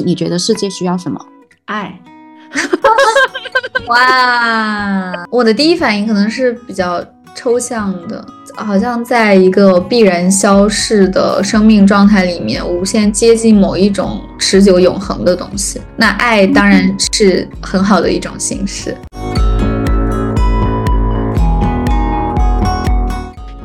[0.00, 1.20] 你觉得世界需要什么？
[1.66, 1.98] 爱。
[3.88, 8.24] 哇，我的第一反应可能是比较抽象的，
[8.54, 15.80] 好像在一个必然消逝的生命状态里面，无限接近某一种持久永恒的东西。
[15.96, 18.96] 那爱当然是很好的一种形式。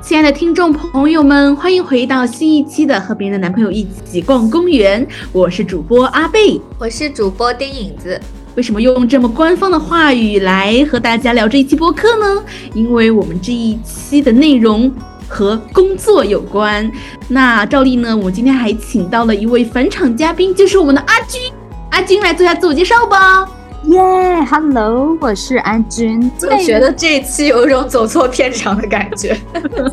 [0.07, 8.17] 亲爱的听众朋友们，欢迎回到新一期的《和别人的男朋友一起逛公园》，我是主播阿贝，我是主播丁影子。
[8.55, 12.41] 为什么用这么官方的话语来和大家聊这一期播客呢？
[12.73, 14.89] 因为我们这一期的内容
[15.27, 16.89] 和工作有关。
[17.27, 21.41] 那照例呢，我今天还请到了一位返场嘉宾，就是我们的阿军。
[21.89, 23.45] 阿军来做下自我介绍吧。
[23.83, 24.01] 耶
[24.49, 26.29] ，Hello，我是安君。
[26.41, 29.37] 我觉得这一期有一种走错片场的感觉，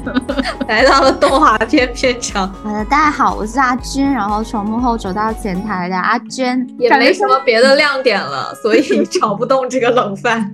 [0.67, 2.51] 来到了动画片片场。
[2.63, 10.51] 好的，大家好，我是阿君，然后从幕后走到前台的阿娟，也没什么别的亮点了， 所以炒不动这个冷饭。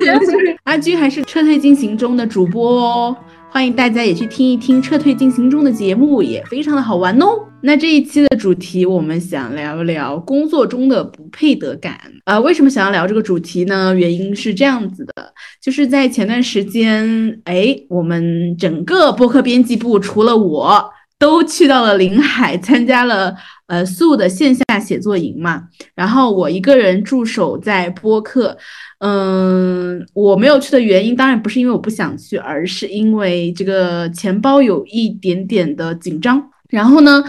[0.64, 3.16] 阿君还是撤退进行中的主播哦。
[3.48, 7.26] 欢迎大家也去听一听《撤退进行中》的节目，也非常的好玩哦。
[7.62, 11.98] 那这一期的主题，我们想聊聊工作中的不配得感。
[12.26, 13.94] 呃，为什么想要聊这个主题呢？
[13.96, 23.34] 原因是这样子的，就是在前段时间，哎，我们整个播客编辑部除了我都去到了临海 参加了
[23.66, 25.64] 呃素的线下写作营嘛，
[25.94, 28.56] 然后我一个人驻守在播客。
[28.98, 36.42] 嗯，我没有去的原因当然不是因为我不想去，而是因为这个钱包有一点点的紧张。
[36.70, 37.22] 然后呢，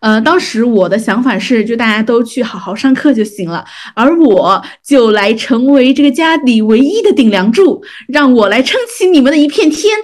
[0.00, 3.64] 呃，当时我的想法是，就大家都去好好上课就行了，
[3.94, 9.96] 而我就来成为这个家里唯一的顶梁柱，让我来撑起你们的一片天。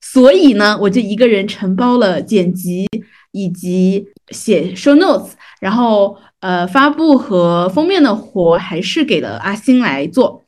[0.00, 2.86] 所以呢，我就一个人承包了剪辑
[3.32, 5.30] 以及写 show notes，
[5.60, 10.44] 然后呃，发布和封面的活还是给了阿星来做。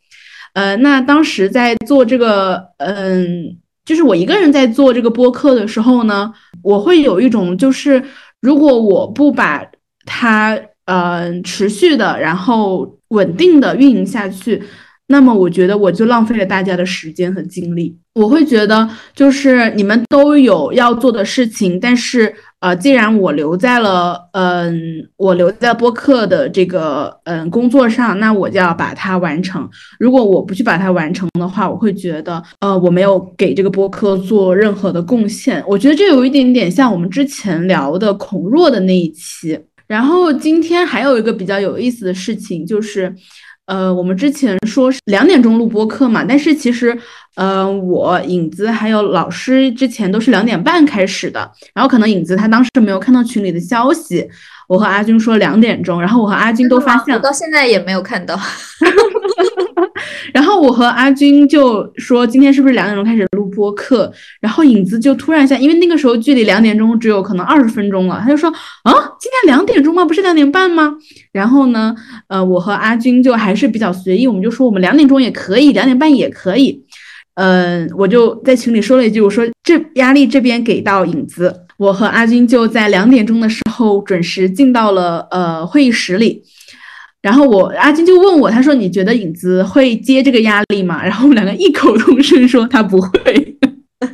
[0.55, 8.02] 呃，那当时在做这个，嗯，就是我一个人在做这个播客的时候呢，我会有一种，就是
[8.40, 9.64] 如果我不把
[10.05, 14.62] 它，呃，持续的，然后稳定的运营下去，
[15.08, 17.98] 那么我觉得我就浪费了大家的时间和精力。
[18.14, 22.35] 我会觉得，就是你们都有要做的事情，但是。
[22.61, 24.77] 呃，既然我留在了，嗯，
[25.17, 29.70] 我留在播客的这个，嗯，工作上，那我就要把它完成。
[30.01, 35.63] 如果我不去把它完成的话，我会觉得，呃，我没有给这个播客做任何的贡献。
[35.68, 39.57] 我觉得这有一点点像我们之前聊的孔若的那一期。
[39.86, 43.14] 然后今天还有一个比较有意思的事情，就是。
[43.68, 46.98] 呃，我们之前说是两点钟录播课嘛，但是其实，
[47.34, 54.27] 呃，我影子还有老师之前都是两点半开始的，然后可能影子他当时没有看到群里的消息，
[54.68, 58.39] 我和阿军说两点钟，然后我和阿军都发现，我到现在也没有看到。
[60.33, 64.12] 然后我和阿军就说今天是不是两点钟开始录播课？
[64.40, 70.05] 然后影子就突然一下，因为那个时候距离两点钟只有可能二十分钟了，他就说啊，今天两点钟吗？
[70.05, 70.95] 不是两点半吗？
[71.33, 71.95] 然后呢，
[72.29, 76.85] 呃，我和阿军就还是比较随意，我们就说我们两点钟也可以，两点半也可以。
[77.35, 86.42] 嗯，我就在群里说了一句，我说这压力这边给到影子，我和阿军就在两点钟的时后准时进到了呃会议室里。
[87.20, 93.56] 然后我阿金就问我，他说：“你觉得影子会接这个压力吗？” 然后我们两个异口同声说：“他不会。”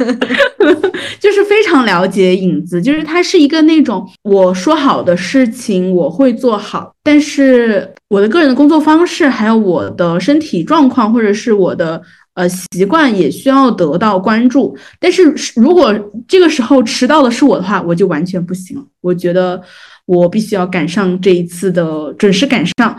[1.20, 12.00] 就是非常了解影子，就是他是一个那种我说好的事情我会做好，但是我的个人的工作方式，还有我的身体状况或者是我的
[12.34, 14.76] 呃习惯也需要得到关注。
[15.00, 15.94] 但是如果
[16.28, 18.84] 这个时候迟到的是我的话，我就完全不行。
[19.00, 19.62] 我觉得。
[20.06, 22.94] 我必须要赶上这一次的准时赶上，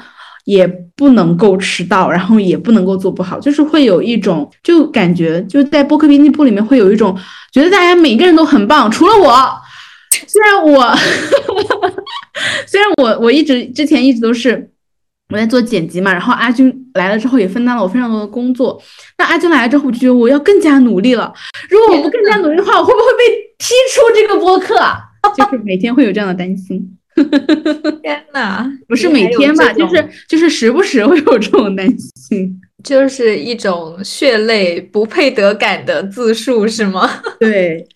[0.46, 0.66] 也
[0.96, 7.16] 不能够迟到，然后也不能够做不好，就是会有一种就感觉就在播客编辑部里面会有一种
[7.54, 9.32] 觉得大家每个人都很棒，除了我。
[10.28, 10.96] 虽然我
[12.66, 14.68] 虽然我我一直之前一直都是
[15.30, 18.82] 我在做剪辑嘛，然后阿军来了之后也分担了我非常多的工作。
[19.18, 21.34] 那阿军来了之后，我就觉得我要更加努力了。
[21.70, 24.76] 如果我不更加努力的话，我会不会被踢出这个播客？
[25.36, 26.98] 就是每天会有这样的担心，
[28.04, 29.74] 天哪，不是每天吧？
[29.74, 31.88] 就是就是时不时会有这种担
[32.30, 37.10] 心，就是一种血泪不配得感的自述，是吗？
[37.42, 37.88] 对。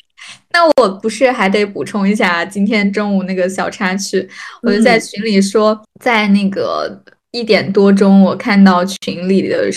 [0.52, 4.28] 那我不是还得补充一下今天中午那个小插曲？
[4.64, 7.00] 我就在群里说，在那个
[7.32, 9.70] 一点多钟，我看到群里的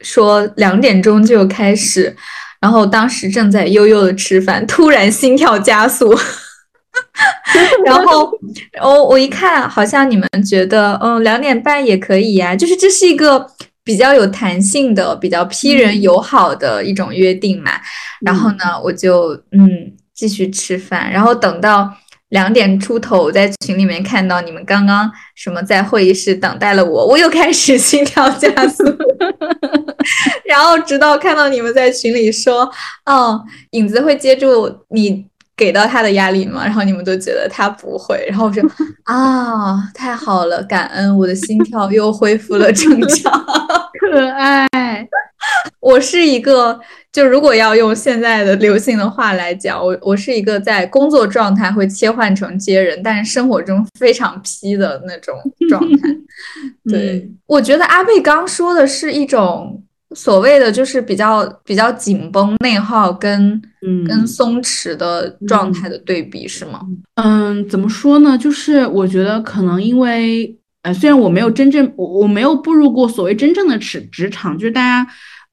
[0.00, 2.16] 说两点钟就开始，
[2.60, 6.14] 然后当时正在悠悠的吃饭，突然心跳加速。
[7.84, 8.30] 然后
[8.80, 13.46] 我我一看，好像你们觉得，嗯，两点半也可以呀，就是这是一个
[13.82, 17.72] 比较有弹性的、比较批人友好的一种约定嘛。
[18.20, 21.94] 然后呢，我就嗯继续吃饭，然后等到。
[22.34, 28.82] 两点出头，我在群里面看到你们刚刚什么在会议室等待了我，我又开始心跳加速，
[30.44, 32.68] 然后直到看到你们在群里说，
[33.06, 33.40] 哦，
[33.70, 35.24] 影子会接住你
[35.56, 36.64] 给到他的压力吗？
[36.64, 38.60] 然后你们都觉得他不会，然后我说
[39.04, 43.32] 啊，太好了，感恩我的心跳又恢复了正常，
[44.10, 44.66] 可爱。
[45.80, 46.80] 我是一个。
[47.12, 55.32] 就如果要用现在的流行的话来讲，我我是一个在工作状态会切换成接人，但是生活中非常 P 的那种
[55.70, 56.08] 状态。
[56.90, 59.80] 对，我觉得阿贝刚说的是一种
[60.16, 63.62] 所谓的就是比较比较紧绷内耗跟
[64.08, 66.80] 跟松弛的状态的对比，是吗？
[67.14, 68.36] 嗯，怎么说呢？
[68.36, 70.52] 就是我觉得可能因为
[70.84, 75.06] 呃，虽然我没有真正我我没有步入过所谓真正的职职场，就是大家。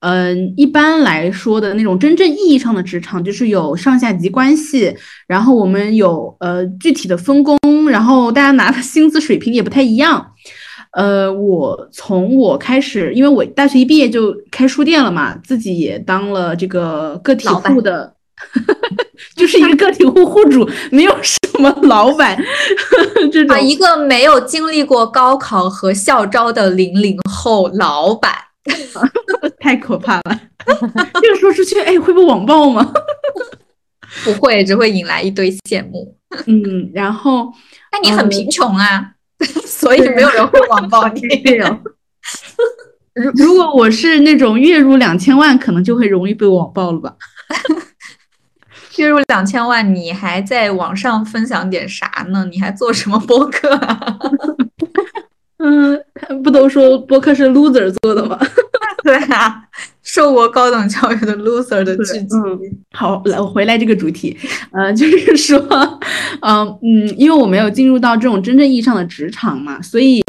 [0.04, 4.92] 嗯，一般来说的那种真正意义上的职场，就是有上下级关系，
[5.28, 7.56] 然后我们有呃具体的分工，
[7.88, 10.26] 然后大家拿的薪资水平也不太一样。
[10.94, 18.16] 呃，我从我开始，因为我大学一毕业就开书店了嘛，自己也当了这个个体户的，
[19.38, 22.38] 就是一个个体户户主，没有什么老板
[23.32, 23.60] 这种。
[23.62, 28.34] 一个没有经历过高考和校招的零零后老板。
[29.60, 30.42] 太可怕了！
[31.22, 32.92] 这个说出去，哎，会被网暴吗？
[34.24, 36.16] 不会，只会引来一堆羡慕。
[36.46, 37.52] 嗯，然后，
[37.92, 39.14] 那你很贫穷啊，
[39.66, 41.22] 所以没有人会网暴你。
[43.14, 47.16] 如如果我是那种月入两千万，可能就会容易被网暴了吧？
[48.98, 52.46] 月入两千万，你还在网上分享点啥呢？
[52.52, 53.70] 你还做什么播客？
[55.64, 55.98] 嗯，
[56.44, 58.38] 不都说播客是 loser 做的吗？
[59.04, 59.64] 对啊，
[60.04, 62.36] 受过高等教育的 loser 的聚集。
[62.92, 64.36] 好，来，我回来这个主题，
[64.72, 65.58] 呃，就是 说，
[66.42, 70.24] 嗯嗯，因为我没有进入到这种真正意义上的职场嘛，所以，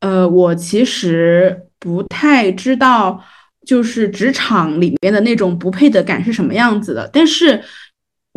[0.00, 3.22] 呃，我其实不太知道，
[3.66, 7.08] 就是职场里面的那种不配得感是什么样子的。
[7.12, 7.62] 但是，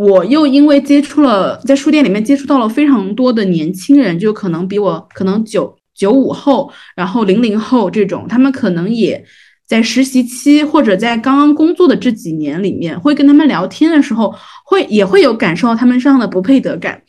[0.08, 5.76] 我又因为接触了，在书店里面接触到了非常多的年轻人，就可能比我可能九。
[5.94, 9.24] 九五后，然后零零后这种，他们可能也
[9.68, 14.34] 在实习期或者在刚刚工作的这几年里面，会跟他们聊天的时候，
[14.66, 17.00] 会也会有感受到他们身上的不配得感。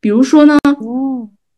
[0.00, 0.58] 比如说呢，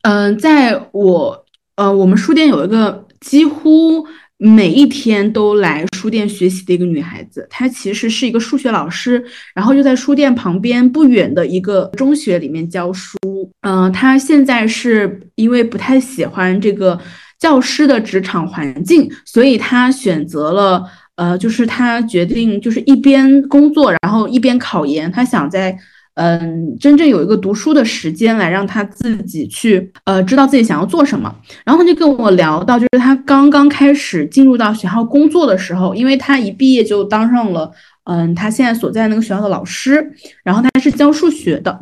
[0.02, 1.44] 嗯，在我
[1.74, 4.06] 呃，我们书店有一个几乎。
[4.38, 9.24] 每一天都来书店学习的一个女孩子，她其实是一个数学老师，
[9.54, 13.16] 然后就在书店旁边不远的一个中学里面教书。
[13.62, 17.00] 嗯，她现在是因为不太喜欢这个
[17.38, 20.84] 教师的职场环境，所以她选择了，
[21.14, 25.76] 呃，就是她决定就是一边工作，然后一边考研，她想在。
[26.16, 31.30] 嗯，真正有一个读书的时间来让他自己去，呃，知道自己想要做什么。
[31.62, 37.70] 然后他就跟我聊到，就是他刚刚开始进入到学校工作的时候，因为他一毕业就当上了，
[38.04, 40.10] 嗯，他现在所在那个学校的老师。
[40.42, 41.78] 然后他是教数学的。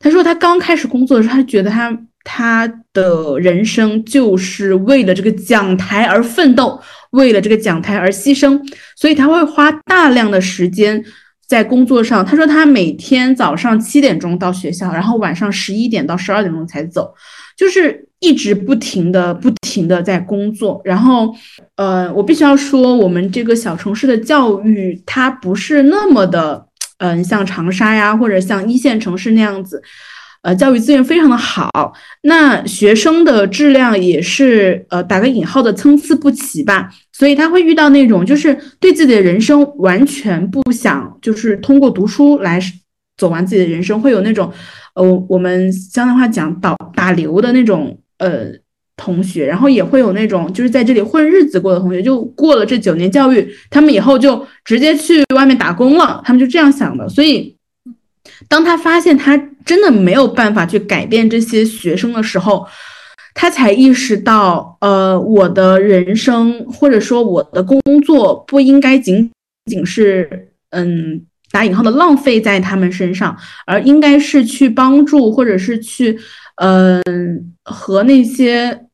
[0.00, 1.94] 他说他刚开始工作的时候，他觉得他
[2.24, 6.80] 他的人生就是为了这个讲台而奋斗，
[7.10, 8.58] 为了这个讲台而牺牲，
[8.96, 11.04] 所以他会花大量的时间。
[11.46, 17.14] 在工作上，他说他每天早上七点钟到学校，然后晚上十一点到十二点钟才走，
[17.56, 20.80] 就是一直不停的、不停的在工作。
[20.84, 21.34] 然后，
[21.76, 26.66] 呃，我必须要说，我们这个小城市的教育，它不是那么的，
[26.98, 29.82] 嗯，像长沙呀，或者像一线城市那样子。
[30.42, 42.60] 呃，教育资源非常的好，那学生的质量也是呃打个引号的参差不齐吧，所以他会遇到那种就是对自己的人生完全不想，就是通过读书来
[43.16, 44.52] 走完自己的人生，会有那种
[44.94, 48.46] 呃我们江南话讲打打流的那种呃
[48.96, 57.56] 同学，然后也会有那种就是在这里混日子过的同学，就过了这九年教育，他们以后就直接去外面打工了，他们就这样想的，所以。
[58.48, 62.66] 当他发现他真的没有办法去改变这些学生的时候，
[63.34, 69.30] 他才意识到，呃，我的人生或者说我的工作不应该仅
[69.66, 73.36] 仅是，嗯，打引号的浪费在他们身上，
[73.66, 76.18] 而应该是去帮助或者是去，
[76.56, 77.02] 嗯，
[77.64, 78.86] 和那些，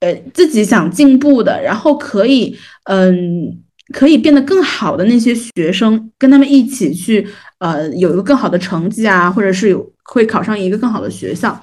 [0.00, 3.62] 呃，自己想进步的，然后可以，嗯。
[3.92, 7.26] 可以变得更好的那些学生，跟他们一起去，
[7.58, 11.60] 呃，有一个更好的成绩啊，或者是有会考上一个更好的学校。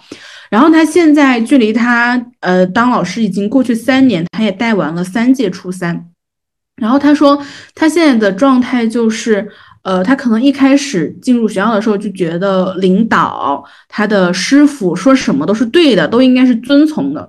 [0.49, 6.07] 然后他现在距离他呃当老师已经过去三年，他也带完了三届初三。
[6.77, 7.41] 然后他说
[7.75, 9.47] 他现在的状态就是，
[9.83, 17.27] 呃，他可能一开始进入学校的时候就觉得领导他的师傅说什么都是对的，都应该是遵从的。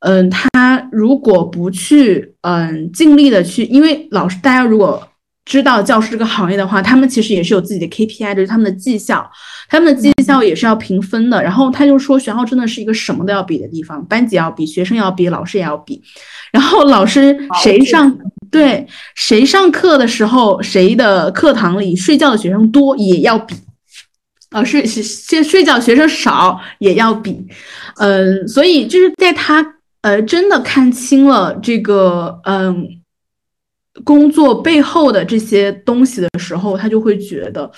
[0.00, 5.06] 嗯，他如果不去嗯尽力的去，因为老师大家如果。
[5.50, 9.28] 知道教师这个行业的话，他们其实也是有自己的 KPI，就是他们的绩效，
[9.68, 11.42] 他们的绩效也是要评分的。
[11.42, 16.00] 然后他就说，学校真的是一个什么都要比的地方，班级要比，学生要比，老师也要比。
[16.52, 18.16] 然后老师谁上
[18.48, 23.56] 对谁上课的时候，谁的课堂里睡觉的学生多也要比，
[24.52, 27.44] 呃睡睡睡觉学生少也要比。
[27.96, 29.66] 嗯，所以就是在他
[30.02, 32.99] 呃真的看清了这个嗯。
[34.04, 37.68] 工作背后的这些东西的时候，他就会觉得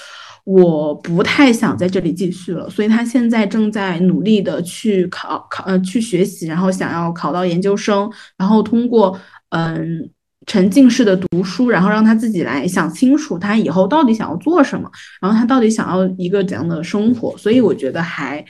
[0.44, 9.18] 我不太想在这里继续了，所以他现在正在努力的去考考呃去学习，然后想要考到研究生，然后通过
[9.50, 10.10] 嗯
[10.46, 14.90] 沉浸式的读书，然后让他自己来想清楚他以后到底想要做什么，
[15.20, 18.44] 然后他到底想要一个怎样的生活，所以我觉得还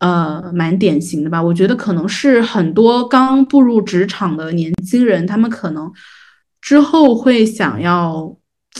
[0.00, 1.42] 呃蛮典型的吧。
[1.42, 5.90] 我觉得可能是很多刚步入职场的年轻人，他们可能。
[6.62, 8.34] 之后会想要，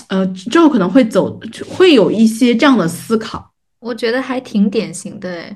[0.08, 3.52] 呃，之后可能会走，会有一些这样的思考。
[3.80, 5.54] 我觉得还挺典型的，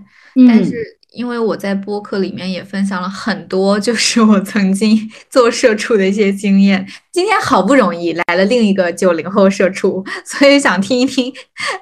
[0.49, 4.96] 但是因为我在播客里面也分享了很多，就是我曾经
[5.30, 6.87] 做社畜的一些经验。
[7.11, 11.32] 今天好不容易来了另一个九零后社畜，所以想听一听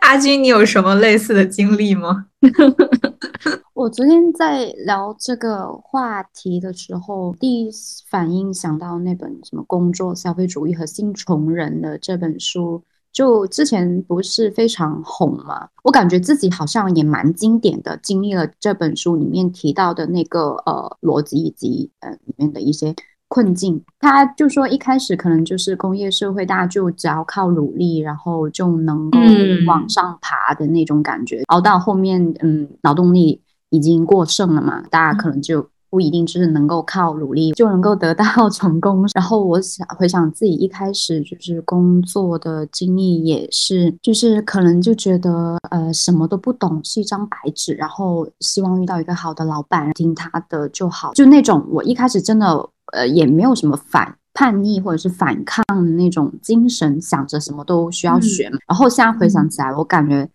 [0.00, 2.26] 阿军，你有什么类似的经历吗？
[3.74, 7.70] 我昨天在聊这个话题的时候，第一
[8.08, 15.68] 反应想到那本什么《工作、消费主义和新穷人》的这本书，就之前不是非常红嘛？
[15.84, 22.94] 我感觉自己好像也蛮经典的，经历了这本书里面提到的那个呃逻辑以及呃里面的一些。
[23.26, 29.18] 困境，他就说一开始可能就是工业社会，大家就只要靠努力，然后就能够
[29.66, 31.42] 往上爬的那种感觉。
[31.46, 39.06] 熬到后面，嗯，劳动力已经过剩了嘛，大家可能就不一定就是能够靠努力就能够得到 成功。
[39.14, 52.68] 然后我想回想自己一开始就是工作的经历，也是就是可能就觉得呃什么都不懂，是一张白纸，然后希望遇到一个好的老板，听他的就好，就那种我一开始真的。
[52.92, 58.58] 呃，也没有什么反叛逆或者是反抗的那种精神，想着什么都需要学嘛。
[58.68, 60.28] 然后现在回想起来，我感觉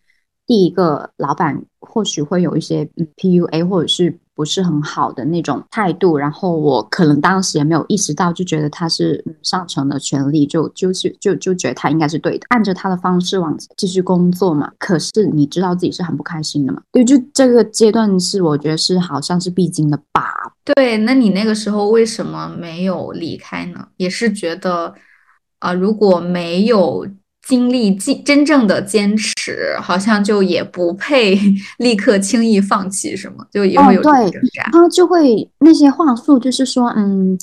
[0.47, 4.19] 第一个老板或许会有一些 PUA 或者是。
[4.39, 14.71] 不是很好的那种态度，然后我可能当时也没有意识到，就觉得他是上层的权利，就就是就就觉得他应该是对的，按着他的方式往继续工作嘛。
[14.79, 16.81] 可是你知道自己是很不开心的嘛？
[16.93, 20.33] 对，就这个阶段是我觉得是好像是必经的吧。
[20.63, 23.89] 对，那你那个时候为什么没有离开呢？
[23.97, 24.95] 也是觉得
[25.59, 27.05] 啊，如果没有。
[27.49, 31.35] 经历真真正的坚持，好像就也不配
[31.79, 33.43] 立刻轻易放弃，是吗？
[33.51, 34.13] 就也会有挣
[34.53, 34.69] 扎。
[34.71, 37.35] 他就会那些话术，就是说，嗯，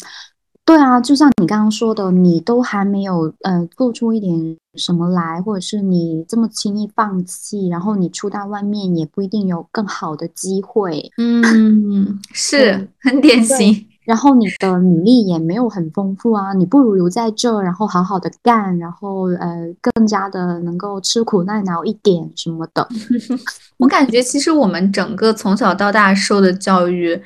[0.64, 11.10] 对啊，就像你刚刚说的，你都还没有呃做出一点什么来，或者是你这么轻易放弃，然后你出到外面也不一定有更好的机会。
[11.18, 13.88] 嗯，是 很典型。
[14.06, 22.88] 然后你的履历也没有很丰富啊，你不如留在这，然后好好的干，然后呃，更加的能够吃苦耐劳一点什么的。
[23.78, 27.20] 我感觉其实我们整个从小到大受的教育，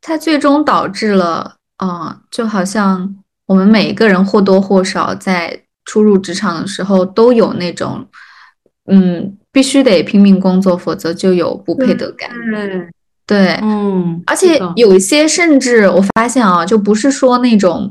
[0.00, 8.06] 它最终导致了，啊，就好像我们每一个人或多或少在初入职场的时候都有那种，
[8.86, 12.30] 嗯，必须得拼命工作，否则就有不配得感。
[13.30, 17.88] 对，嗯，而且有一些甚至我发现啊，就不是说那种，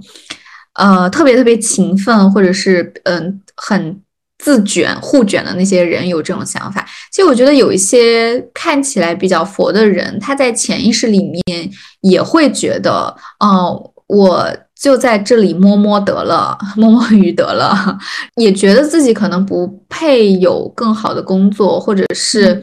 [0.74, 4.01] 呃，特别特别勤奋或者是嗯很
[4.38, 6.86] 自卷互卷的那些人有这种想法。
[7.10, 14.46] 其实我觉得有一些看起来比较佛的人，他在潜意识里面也会觉得，哦，我
[14.77, 17.98] 就在这里摸摸得了，摸摸鱼得了，
[18.36, 22.62] 也觉得自己可能不配有更好的工作，或者是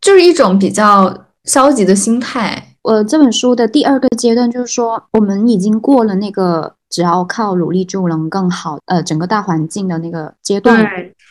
[0.00, 1.25] 就是一种比较。
[1.46, 2.62] 消极的心态。
[2.82, 10.86] 呃，这本书的第二个阶段就是说，我们已经过了那个只要靠努力就能更好，呃，整个大环境的那个阶段。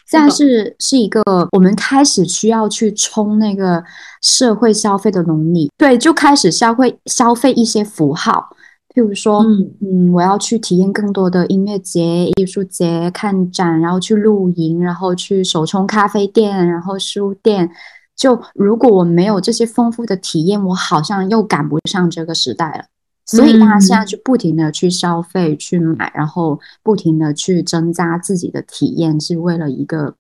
[0.06, 3.82] 现在是是一个我们开始需要去冲那个
[4.22, 5.72] 社会消费的能力。
[5.78, 8.50] 对，就开始消费消费一些符号，
[8.94, 9.42] 譬如说，
[9.82, 17.72] 嗯，我要去体验更多的音乐节、艺术节、看展，然后去露营，然后去手冲咖啡店，然后书店。
[18.16, 22.86] 就如果我没有这些丰富的体验，我好像又赶不上这个时代了。
[23.28, 30.14] 所以大家现在就不停的去消费、去买，然后不停的去增加自己的体验，是为了一个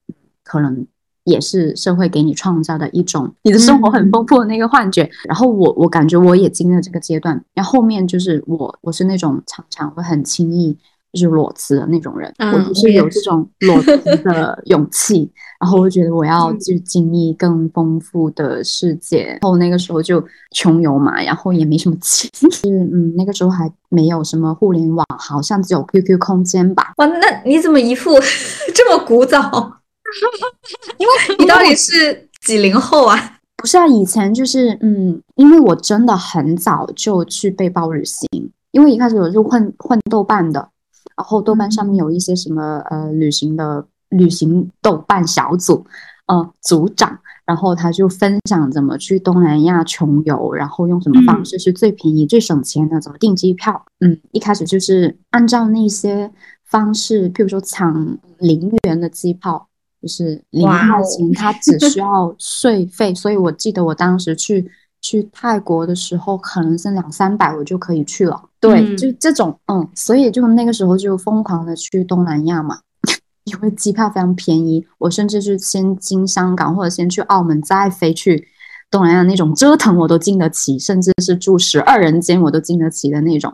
[0.43, 0.87] 可能
[1.23, 5.07] 也是社会给你创造的一种你的生活很丰富的那个幻觉。
[5.25, 10.75] 然后我我感觉我也经历了这个阶段，然后后面就是我我是那种常常会很轻易。
[11.15, 19.23] 就是裸辞的那种人，我就是有这种裸辞的勇气，然后我觉得我要去经历更丰富的世界。
[19.23, 26.93] 然后那个时候就穷游嘛，然后也没什么钱，是嗯，那个时候还没有什么互联网，好像只有 QQ 空间吧。
[26.97, 28.11] 哇，那你怎么一副
[28.75, 29.39] 这么古早？
[30.99, 33.37] 因为你到底是几零后啊？
[33.57, 38.27] 不是啊，以前就是嗯，因为我真的很早就去背包旅行，
[38.71, 40.69] 因为一开始我就混混豆瓣的。
[41.15, 45.85] 然后豆瓣上面有一些什么呃旅行的旅行豆瓣小组，
[46.27, 53.85] 呃组长，然后他就分享怎么去东南亚穷游，然后用什么方式是最便宜最省钱的，怎么订机票。
[53.99, 56.31] 嗯，一开始就是按照那些
[56.63, 59.67] 方式，譬如说抢零元的机票，
[60.01, 63.15] 就是零块钱，他只需要税费。
[63.15, 64.69] 所以我记得我当时去。
[65.05, 68.41] 去泰国的时候，可能是两三百，我就可以去了。
[68.59, 72.79] 对，就这种，嗯，所以就那个时候就疯狂的去东南亚嘛，
[73.45, 74.83] 因为机票非常便宜。
[74.97, 78.47] 我甚至是先经香港或者先去澳门，再飞去
[78.89, 83.53] 东南亚那种折腾我都经得起，甚至是住十二人间我都经得起的那种，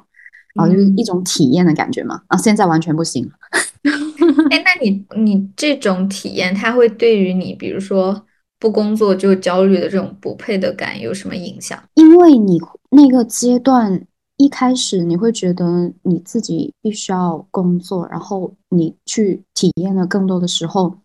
[0.55, 2.21] 然后就是一种体验的感觉嘛。
[2.27, 3.29] 啊，现在完全不行。
[4.49, 8.25] 哎，那你你这种体验，它会对于你，比如说。
[8.61, 11.81] 不工作就焦虑的这种不配的感有什么影响？
[11.95, 14.05] 因为你那个阶段
[14.37, 20.95] 一开始你会觉得你自己必须要工作，然后你去体验了更多的时候，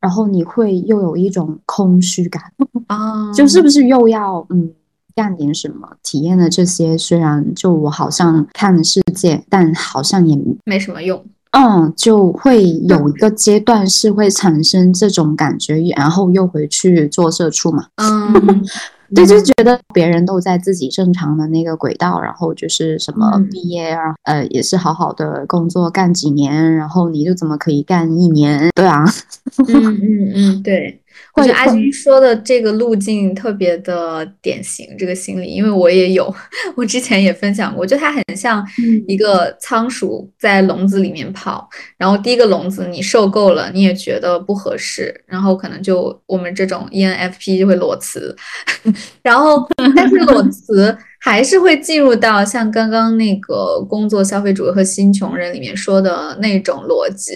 [0.00, 2.42] 然后你会又有一种空虚感
[2.88, 4.74] 啊，就是不是又要嗯
[5.14, 5.88] 干点什么？
[6.02, 11.24] 体验了这些，虽然就我好像看了世界，但好像也没什么用。
[11.52, 17.86] 嗯，就会有一个阶段是会产生这种感觉，然后又回去做社畜嘛。
[17.96, 18.62] 嗯。
[19.14, 28.68] 对，就觉得别人都在自己正常的那个轨道，然后就是什么毕业啊，呃，也是好好的工作干几年，然后你就怎么可以干一年？
[28.74, 29.06] 对啊，
[29.66, 31.00] 嗯嗯嗯，对，
[31.34, 36.34] 我觉得阿军说的这个路径特别的典型，这个心理，因为我也有，
[36.74, 38.66] 我之前也分享过，就它很像
[39.06, 48.34] 一个仓鼠在笼子里面跑，然后第一个笼子你受够了，你也觉得不合适，然后可能就我们这种 ENFP 就会裸辞。
[49.22, 57.34] 然后，但是裸 辞还是会进入到像刚刚那个工作消费主义和新穷人里面说的那种逻辑，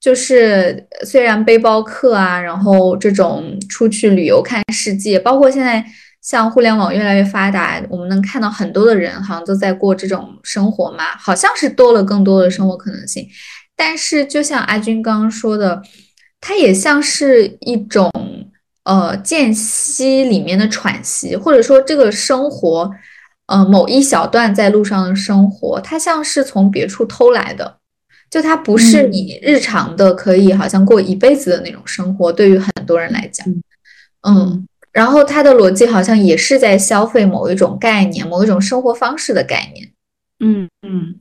[0.00, 5.84] 就是虽然背包客啊，然后这种出去旅游看世界，包括现在
[6.22, 13.28] 像互联网越来越发达，我们能看到很多的人好像都在过这种生活嘛，好像是多了更多的生活可能性。
[13.76, 15.82] 但是就像阿军刚刚说的，
[16.40, 18.10] 它也像是一种。
[18.82, 22.90] 呃，间隙里面的喘息，或者说这个生活，
[23.46, 27.76] 呃，某一小段在路上的生活，它像是从别处偷来的，
[28.30, 32.32] 就它不是你日常的可以好像过一辈子的那种生活。
[32.32, 33.46] 对于很多人来讲，
[34.26, 39.90] 嗯，然后它的逻辑好像也是在消费某一种概念，某一种生活方式的概念。
[40.38, 41.14] 嗯嗯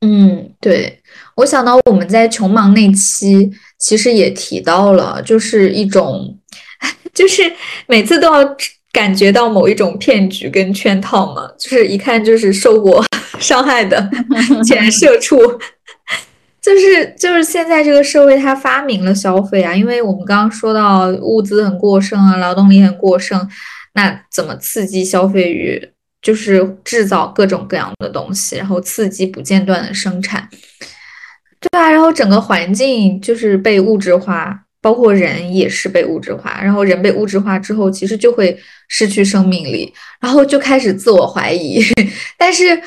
[0.00, 1.00] 嗯，对
[1.36, 6.38] 我想到我们在穷忙那期其实也提到了，就是一种。
[7.14, 7.42] 就是
[7.86, 8.56] 每次都要
[8.92, 13.02] 感觉到某一种骗局跟圈套嘛，就是一看就是受过
[13.40, 14.10] 伤害的
[14.62, 15.38] 前社畜，
[16.66, 23.48] 就是就是现在这个社会它发明了消费啊，因为我们刚刚说到物资很过剩啊，劳动力很过剩，
[23.94, 25.90] 那怎么刺激消费欲？
[26.20, 30.48] 就是制造各种各样的东西，然后刺激不间断的生产，
[31.60, 34.62] 对啊，然后整个环境就是被物质化。
[34.82, 41.82] 包括人也是被物质化，然后人被物质化之后，其实就会失去生命力，然后就开始自我怀疑。
[42.38, 42.80] 但是，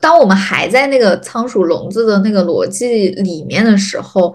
[0.00, 4.34] 当我们还在那个仓鼠笼子的那个逻辑里面的时候，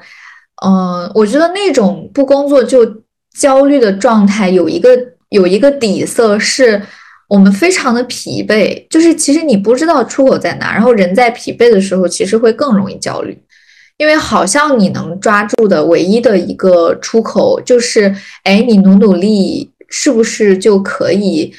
[0.65, 2.85] 嗯，我觉得那种不工作就
[3.37, 4.89] 焦虑的状态，有一个
[5.29, 6.81] 有一个底色，是
[7.27, 13.37] 我们非常的疲惫，就是其实你不知道出口在哪，然后人在疲惫的时候，其实会更容易焦虑。
[13.97, 21.53] 因为好像你能抓住的唯一的一个出口就是，哎，你努努力，是不是就可以？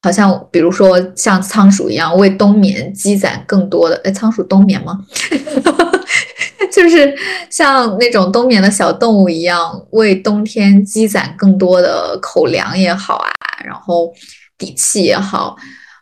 [0.00, 4.98] 好像比如说像仓鼠一样为冬眠积攒更多的，哎，仓鼠冬眠吗？
[6.72, 7.14] 就是
[7.50, 13.28] 像那种冬眠的小动物一样，为冬天积攒更多的口粮也好啊，
[13.64, 14.10] 然后
[14.56, 15.54] 底气也好，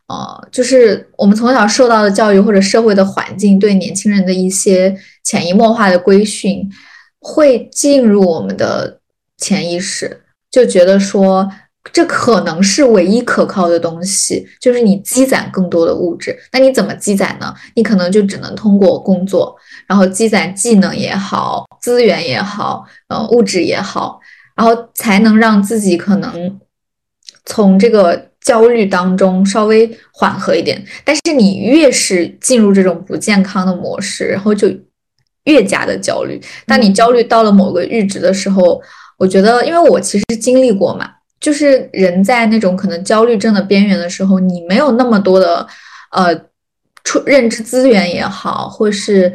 [0.06, 6.70] 呃，就是我们从小受到的教育或者社会的环境对年轻人的一些潜移默化的规训，
[7.18, 9.00] 会进入我们的
[9.36, 11.50] 潜意识，就觉得说。
[11.92, 16.38] 这可能是唯一可靠的东西，就是你积攒更多的物质。
[16.52, 17.54] 那你怎么积攒呢？
[17.74, 24.20] 你可能就只能通过工作，然后积攒技能也好，资源也好，呃，物质也好，
[24.54, 26.60] 然后才能让自己可能
[27.46, 30.84] 从这个焦虑当中稍微缓和一点。
[31.02, 34.68] 但是你越是进入这种不健康的模式，然后就
[35.44, 36.38] 越加的焦虑。
[36.66, 38.80] 当你焦虑到了某个阈值的时候，
[39.16, 41.12] 我觉得，因为我其实经历过嘛。
[41.40, 45.66] 就是人在那种可能焦虑症的边缘的时候，你没有那么多的，
[46.12, 46.38] 呃，
[47.02, 49.32] 出认知资源也好，或是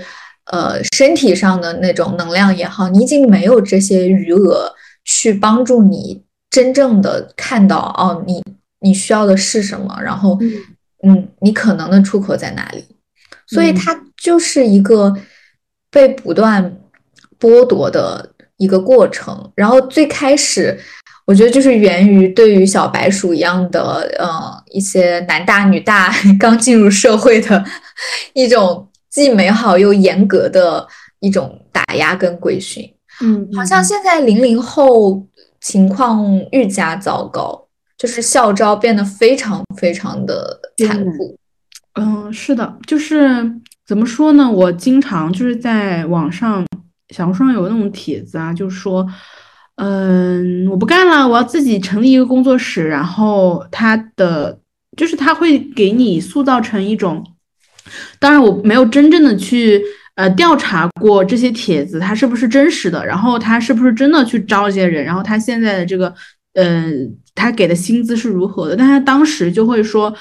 [0.52, 4.72] 呃身体上的那种能量也好，你已经没有这些余额
[5.04, 8.44] 去帮助你真正的看到哦，你
[8.82, 10.38] 你需要的是什么，然后
[11.02, 12.86] 嗯，你可能的出口在哪里，
[13.48, 15.12] 所以它就是一个
[15.90, 16.78] 被不断
[17.40, 20.80] 剥夺的一个过程，然后最开始。
[21.26, 27.66] 我觉得就是源于对于小白鼠一样的，呃，一些男大女大 刚进入社会的
[28.34, 30.88] 一种既美好又严格的
[31.22, 32.88] 一种打压跟规训。
[33.22, 35.26] 嗯，好像现在零零后
[35.60, 41.36] 情况愈加糟糕，就是校招变得非常非常的残酷。
[42.00, 43.52] 嗯，是的，就是
[43.88, 44.48] 怎么说呢？
[44.48, 46.64] 我经常就是在网上
[47.10, 49.04] 小红书上有那种帖子啊，就是说。
[49.76, 52.88] 嗯，我不干了，我要自己成立一个工作室。
[52.88, 54.60] 然后他的
[54.96, 57.26] 就是他会给你塑造成一种，
[58.20, 59.82] 当然我没有真正的去
[60.16, 66.14] 呃调查过这些帖子他是不是真实的，然后他是不是真的去招这些人，然后他现在的这个
[66.54, 70.14] 嗯他给的薪资是如何的，但他当时就会说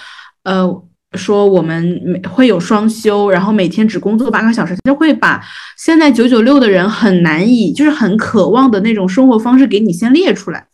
[0.42, 0.84] 呃。
[1.16, 5.40] 说我们每会有双休，然后每天只工作八个小时，他就会把
[5.76, 10.66] 现在九九六的人很难以，就是很渴望的那种生活方式给你先列出来。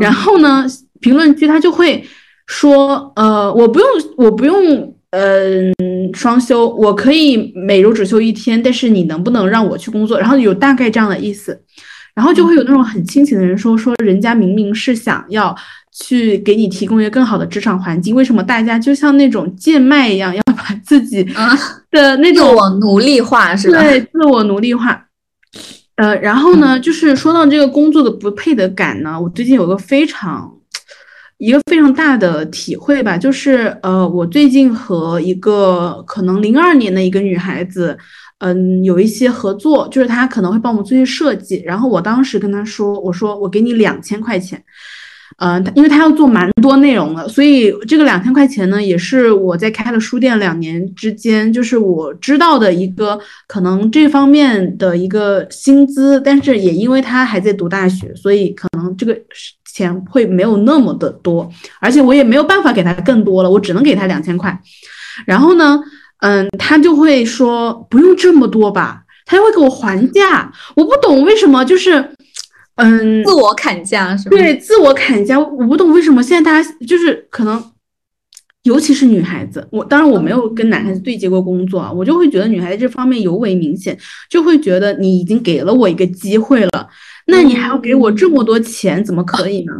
[0.00, 0.66] 然后呢，
[1.00, 2.04] 评论区他就会
[2.46, 5.72] 说，呃，我不用，我不用，嗯，
[6.14, 10.18] 双休，我可以每周只休一天，但是你能不能让我去工作？
[10.18, 11.62] 然后有大概这样的意思，
[12.14, 15.56] 然后就会有那种很清醒的人说，说人家明明是想要。
[15.92, 21.22] 去给你提供一个更好的职场环境，为什么大家就像那种贱卖一样，要把自己
[21.90, 23.78] 的那种自我奴隶化，是吧？
[23.82, 25.06] 对，自我奴隶化。
[25.96, 30.50] 呃，然后呢，就是说到这个工作的不配得感呢，我最近有个非常
[31.36, 37.98] 一个非常大的体会吧，就是呃，我最近和一个可能零二年的一个女孩子，
[38.38, 44.64] 嗯，有一些合作，就是她可能会帮我们做一些设计，然后我当时跟她说，我说我给你两千块钱。
[45.38, 53.18] 嗯，因为他要做蛮多内容的，所以这个两千块钱呢，也是我在开了书店两年之间，就是我知道的一个
[53.48, 59.18] 可能这方面的一个薪资，但是也因为他还在读大学，所以可能这个
[59.64, 64.56] 钱会没有那么的多，而且我也没有办法给他更多了，我只能给他两千块。
[65.26, 65.80] 然后呢，
[66.20, 72.10] 嗯，他就会说不用这么多吧，他就会给我还价，我不懂为什么就是。
[72.76, 74.36] 嗯，自我砍价是吧？
[74.36, 77.62] 对，自我砍价，我不懂为什么现在大家就是可能，
[78.62, 83.96] 尤其是女孩子，我当然我没有跟男孩子对接过工作啊，我就会觉得女孩子这方面尤为明显，
[84.30, 86.88] 就会觉得你已经给了我一个机会了，
[87.26, 89.72] 那你还要给我这么多钱，怎么可以呢？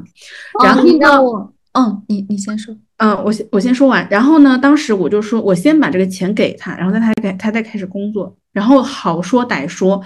[0.62, 1.22] 然后呢？
[1.22, 10.02] 我，嗯，你你先说，嗯，我先我先说完，然后呢，当时我就说我先把这个钱给他，然后再他开他再开始工作，然后好说歹说。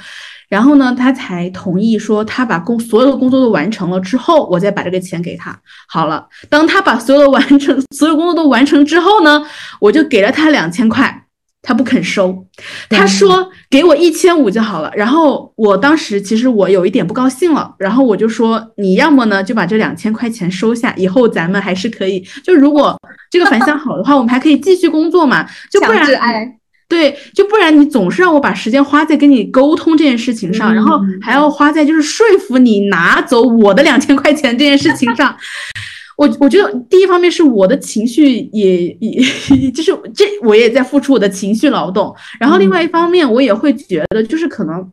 [0.48, 5.58] 然后呢，他才同意说他把工所有的工作都完成了之后，我再把这个钱给他。
[5.88, 9.44] 好了，当他把所有的完成 所有工作都完成之后呢，
[9.80, 11.24] 我就给了他两千块，
[11.62, 12.46] 他不肯收，
[12.88, 14.92] 他说给我一千五就好了。
[14.94, 22.96] 然后我当时其实我有一点不高兴了，然后我就说你要么呢就把这两千块钱收下，以后咱们还是可以，就如果
[23.30, 26.56] 这个反响好的话，我们还可以继续工作嘛，就不然。
[26.88, 35.36] 对，就不然你总是让我把时间花在跟你沟通这件事情上，然后还要花在就是说服你拿走我的两千块钱这件事情上。
[36.16, 44.90] 我我觉得第一方面是我的情绪也也就是这我也在付出我的情绪劳动，然后另外一方面我也会觉得就是可能，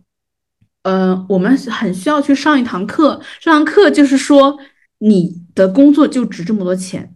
[0.82, 4.58] 呃，我们很需要去上一堂课，这堂课就是说
[4.98, 7.14] 你的工作就值这么多钱，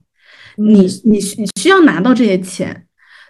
[0.55, 2.85] 你你你需要拿到这些钱，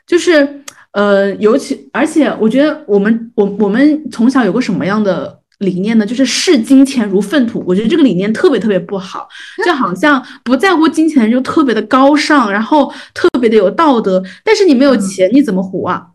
[0.05, 0.61] 就是。
[0.97, 6.05] 呃，尤其而且我觉得我们我我们从小有个什么样的理念呢？
[6.05, 7.63] 就是视金钱如粪土。
[7.67, 9.27] 我觉得这个理念特别特别不好，
[9.63, 14.23] 就好像不在乎金钱就特别的高尚，然后特别的有道德。
[14.43, 16.07] 但是你没有钱，你怎么活啊？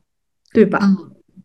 [0.52, 0.80] 对吧？
[0.82, 0.98] 嗯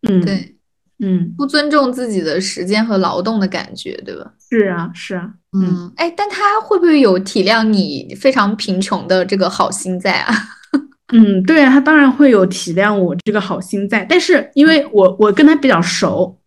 [0.10, 0.56] 嗯，对，
[1.00, 4.32] 嗯，不尊重自己的时间和劳动的感觉，对吧？
[4.50, 10.34] 是啊，是啊，嗯，嗯，哎，但他会不会有体谅你非常贫穷的这个好心在啊？
[11.14, 16.38] 嗯，对啊，他当然会有体谅我这个好心在，但是因为我我跟他比较熟，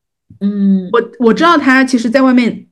[0.40, 2.66] 嗯，我我知道他其实在外面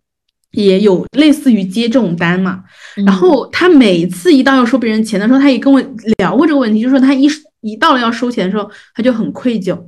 [0.52, 2.64] 也有类似于接这种单嘛，
[2.96, 3.04] 嗯。
[3.04, 5.82] 然后他每次一到要收别人钱的时候，他也跟我
[6.18, 7.26] 聊过这个问题，就是说他一
[7.62, 9.78] 一到了要收钱的时候，他就很愧疚。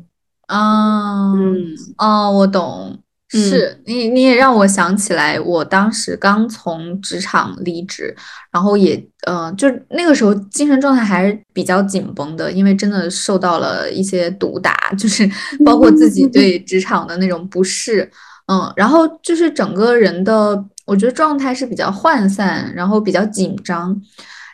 [0.46, 1.74] 啊，嗯。
[1.98, 2.98] 哦，我懂，
[3.32, 8.12] 是你，你也让我想起来，我当时刚从职场离职，
[8.50, 15.28] 然后也，呃，就是那个时候精神状态还是比较紧绷的，因为真的受到了一些毒打， 就是
[15.64, 18.10] 包括自己对职场的那种不适，
[18.46, 24.00] 嗯，然后就是整个人的，我觉得状态是比较涣散，然后比较紧张，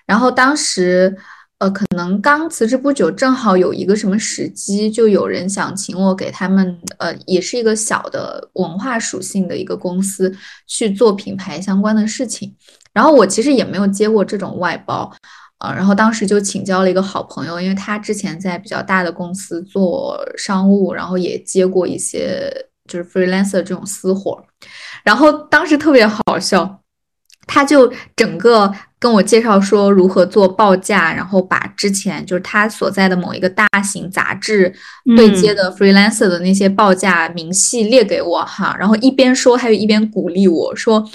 [0.07, 1.17] 然后当时。
[1.59, 10.31] 呃，可能刚辞职不久，正好有一个什么时机，就有人想请我给他们，呃，也是一个小的文化属性的一个公司
[10.67, 12.55] 去做品牌相关的事情。
[12.93, 15.11] 然后我其实也没有接过这种外包，
[15.61, 22.53] 呃，然后当时就请教了一个好朋友，因为他之前在比较大的公司做商务，然后也接过一些
[22.87, 24.45] 就是 freelancer 这种私活，
[25.03, 26.83] 然后当时特别好笑。
[27.47, 34.73] 他就整个跟我介绍说如何做报价，然后把之前就是他所在的某一个大型杂志
[35.17, 41.09] 对接的 freelancer 的那些报价明细列给我哈，然后一边说，还有一边鼓励我说。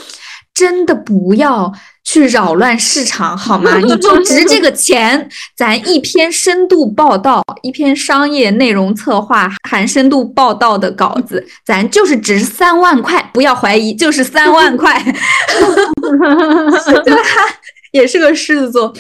[0.54, 1.72] 真的不要
[2.12, 3.78] 去扰乱市场好吗？
[3.78, 5.30] 你就 值这个钱。
[5.56, 15.02] 咱一篇深度报道，一篇商业内容策划含深度报道的稿子，咱就是值三万块，不要怀疑，就是三万块。
[17.06, 17.48] 就他
[17.94, 18.94] 也是个狮子座，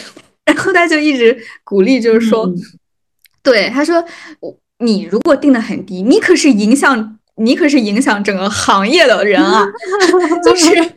[0.45, 2.49] 然后他就一直鼓励，就是说，
[3.43, 4.01] 对他说，
[4.79, 9.67] 你如果定的很低，你可是影响，你可是影响整个行业的人啊，
[10.45, 10.93] 就是。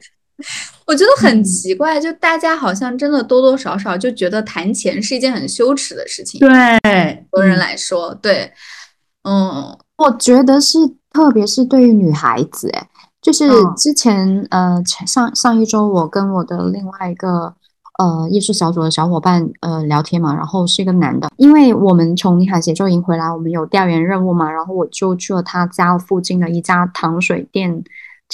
[0.87, 6.39] 我觉得很奇怪，就大家好像真的多多少少就觉得谈钱是一件很羞耻的事情。
[6.41, 6.51] 对，
[6.83, 8.53] 很多人来说，对，
[9.23, 10.79] 嗯，我觉得是，
[11.11, 12.87] 特别是对于女孩子，哎，
[13.23, 17.55] 就是嗯之前、呃前上上一周我跟我的另外一个
[17.99, 27.83] 呃艺术小组的小伙伴呃聊天嘛，然后是一个男的，因为我们从宁海协作营回来，我们有调研任务嘛，然后我就去了他家附近的一家糖水店。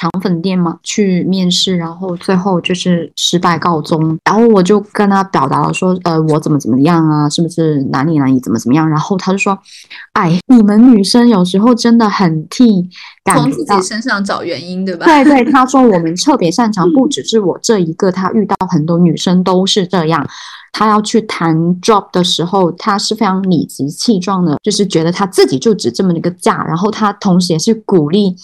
[0.01, 4.19] 肠粉店嘛，去面试，然后最后就是失败告终。
[4.25, 8.89] 然后我就跟他表达了说，呃，我怎么怎么样啊，是不是哪里哪里怎么怎么样？
[8.89, 9.59] 然后他就说，
[10.15, 12.89] 哎，你们女生有时候真的很替
[13.23, 15.05] 感从觉自己身上找原因，对吧？
[15.05, 20.27] 对对，他说我们特别擅长， 不只是我这一个，他遇到很多女生都是这样。
[20.73, 28.35] 他要去谈 job 的时候，他是非常理直气壮的，就是觉得他自己就值这么一个价，然后他同时也是鼓励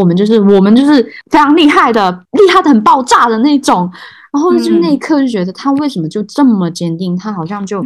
[0.00, 3.90] 我们，就是我们就是非常厉害的，厉害的很爆炸的那种。
[4.32, 7.84] 然后就那一刻就觉得他为什么就这么坚定，他好像就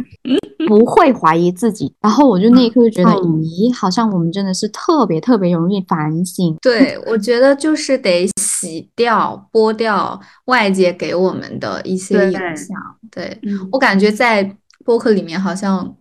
[0.67, 1.93] 不会怀疑自己。
[2.01, 6.55] 然后我就那一刻就觉得，嗯咦，好像我们真的是特别特别容易反省。
[6.61, 12.77] 对，我觉得就是得洗掉、剥掉外界给我们的一些影响。
[13.09, 15.95] 对嗯我感觉在播客里面好像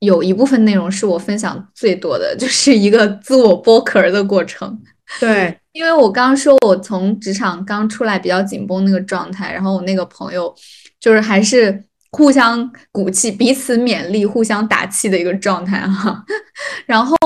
[0.00, 4.78] 有一部分内容是我分享最多的，就是一个自我剥壳儿的过程。
[5.18, 10.52] 对，因为我刚刚说，我从职场刚出来比较紧绷那个状态，然后我那个朋友
[10.98, 16.24] 就是还是互相鼓气、彼此勉励、互相打气的一个状态哈。
[16.84, 17.16] 然后，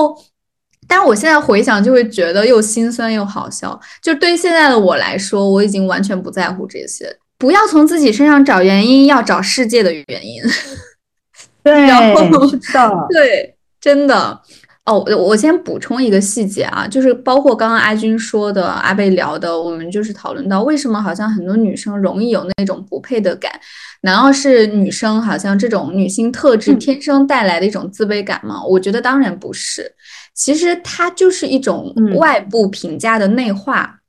[0.87, 3.79] 但是我现在回想就会觉得又心酸又好笑。
[4.03, 10.39] 就对于现在的我来说，我已经完全不在乎这些，不要从自己身上找原因，要找世界的原因。
[11.63, 14.39] 对，然后是的，对，真的。
[14.85, 23.49] 哦，我我先补充一个细节啊，就是包括刚刚阿军说的、阿贝聊的，我们就是讨论到为什么好像很多女生容易有那种不配的感，
[24.01, 28.61] 难道是女生好像这种女性特质嗯天生带来的一种自卑感吗？
[28.61, 29.89] 我觉得当然不是，
[30.35, 33.99] 其实它就是一种嗯外部评价的内化。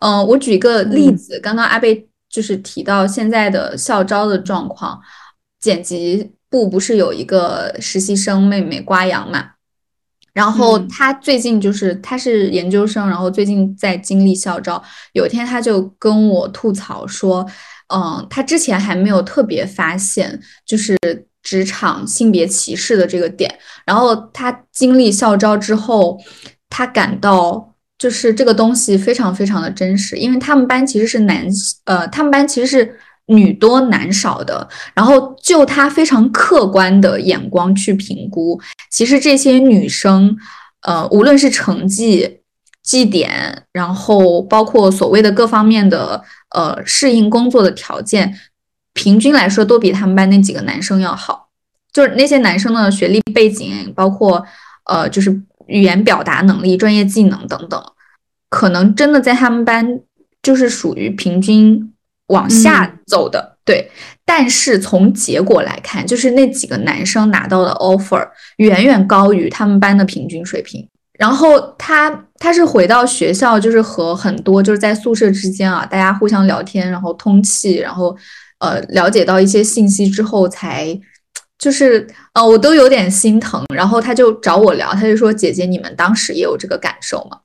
[0.00, 5.00] 嗯、我举一个例嗯子，刚刚阿贝就是提到现在的校招的状况，
[5.58, 9.52] 剪辑部不是有一个实习生妹妹瓜阳嘛？
[10.32, 14.82] 然后他最近就是他是研究生，然后最近在经历校招。
[15.12, 17.44] 有一天他就跟我吐槽说，
[17.92, 20.96] 嗯，他之前还没有特别发现，就是
[21.42, 23.58] 职场性别歧视的这个点。
[23.84, 26.18] 然后他经历校招之后，
[26.68, 31.44] 他感到就是这个东西非常非常的真实，因为他们班其实是男，
[31.84, 32.96] 呃，他们班其实是
[33.28, 34.68] 女多男少的。
[34.92, 38.60] 然后就他非常客观的眼光去评估，
[38.90, 40.36] 其实这些女生，
[40.82, 42.40] 呃，无论是成绩。
[42.80, 48.34] 绩点，然后包括所谓的各方面的呃适应工作的条件，
[48.94, 51.50] 平均来说都比他们班那几个男生要好。
[51.92, 54.42] 就是那些男生的学历背景，包括
[54.86, 55.30] 呃就是
[55.66, 57.78] 语言表达能力、专业技能等等，
[58.48, 60.00] 可能真的在他们班
[60.42, 61.92] 就是属于平均
[62.28, 63.58] 往下走的。
[63.64, 63.90] 对，
[64.24, 70.88] 但是从结果来看，就是那几个男生拿到的 offer 远远高于他们班的平均水平。
[71.18, 78.16] 然后他他是回到学校，就是和很多就是在宿舍之间啊，大家互相聊天，然后通气，然后
[78.60, 80.98] 呃了解到一些信息之后，才
[81.58, 83.64] 就是呃我都有点心疼。
[83.74, 87.38] 然后他就找我聊，他就说：“姐姐，你们当时也有这个感受吗？”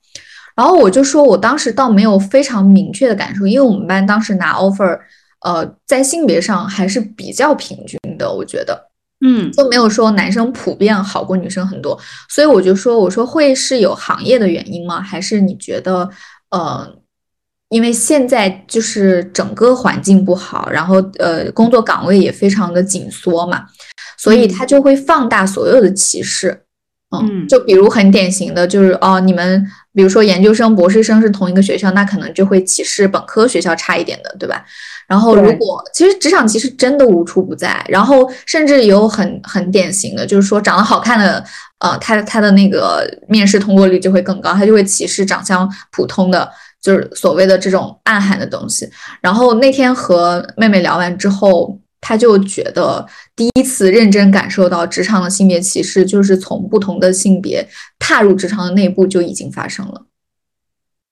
[0.54, 4.98] 然后我就说：“我当时倒没有非常明确的感受，因为我们班当时拿 offer，
[5.40, 8.90] 呃，在性别上还是比较平均的，我觉得。”
[9.24, 15.00] 嗯，就没有说男生普遍好过女生很多，所以我就说，我说会是有行业的原因吗？
[15.00, 16.10] 还是你觉得，
[16.50, 16.86] 呃，
[17.70, 23.64] 因为现在就是整个环境不好，然后呃，工作岗位也非常的紧缩嘛，
[24.18, 26.64] 所以他就会放大所有的歧视。
[27.16, 34.64] 嗯，就比如很典型的就是哦，你们比如说研究生、博士生是同一个学校，那可能就会歧视本科学校差一点的，对吧？
[35.06, 41.44] 然后如果其实职场歧视真的无处不在，然后甚至有很很典型的，就是说长得好看的，
[41.78, 46.50] 呃，他他的那个面试通过率就会更高，他就会歧视长相普通的，
[46.82, 48.90] 就是所谓的这种暗含的东西。
[49.20, 51.78] 然后那天和妹妹聊完之后。
[52.06, 57.66] 他就觉得第一次认真感受到职场的性别歧视，就是从不同的性别
[57.98, 60.02] 踏入职场的内部就已经发生了。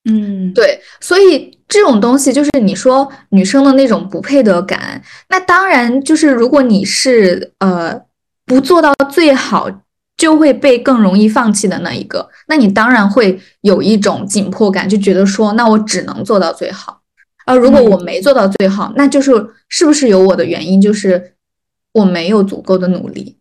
[0.05, 8.03] 嗯，对，所以这种东西就是你说女生的那种不配得感，那当然就是如果你是呃
[8.45, 9.71] 不做到最好，
[10.19, 17.02] 就会被更容易放弃的那一个，那你当然会有一种紧迫感，就觉得说那我只能做到最好。
[17.45, 19.33] 而如果我没做到最好，那就是
[19.69, 20.81] 是不是有我的原因？
[20.81, 21.35] 就是
[21.93, 23.37] 我没有足够的努力。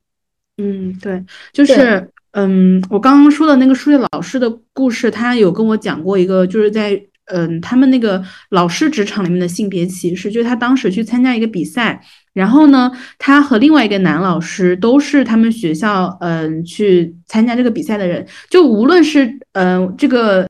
[0.57, 12.01] 嗯，对，就是嗯，我刚刚说的那个数学老师的故事，他有跟我讲过一个，就是在嗯他们那个老师职场里面的性别歧视，就是他当时去参加一个比赛，
[12.33, 20.47] 然后呢，他和另外一个男老师都是他们学校嗯去参加这个比赛的人，就无论是嗯这个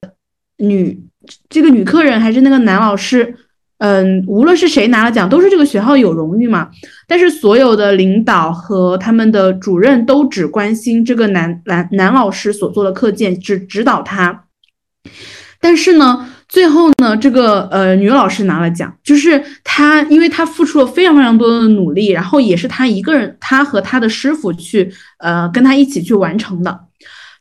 [0.58, 1.00] 女。
[1.50, 3.36] 这个女客人还是那个男老师，
[3.78, 6.70] 嗯，无论是谁拿了奖，都是这个学校有荣誉嘛。
[7.08, 14.46] 但是所有的领导和他们的主任都只关心这个男男男老师所做的课件，只指导他。
[15.60, 26.80] 但是呢，最后呢，这个呃女老师拿了奖，就是她，因为她付出了非常非常多的努力，然后也是她一个人，她和她的师傅去呃跟她一起去完成的。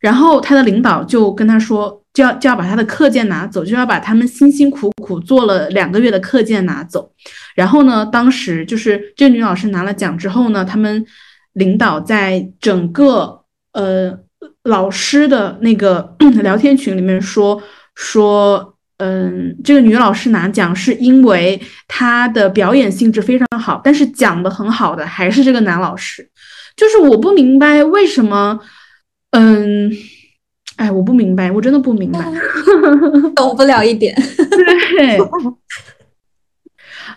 [0.00, 1.99] 然后她的领导就跟她说。
[2.12, 7.12] 就要就要把他的课件拿走，就要把他们辛辛苦苦做了两个月的课件拿走。
[7.54, 11.06] 然后呢，当时就是这女老师拿了奖之后呢，他们
[11.52, 13.42] 领导在整个
[13.74, 14.18] 呃
[14.64, 17.62] 老师的那个 聊天群里面说
[17.94, 26.28] 说，嗯，这个女老师拿奖是因为她的表演性质非常好，但是讲的很好的还是这个男老师。
[26.76, 28.58] 就是我不明白为什么，
[29.30, 29.92] 嗯。
[30.80, 32.20] 哎，我不明白，我真的不明白，
[33.36, 34.16] 懂不了一点。
[34.96, 35.18] 对，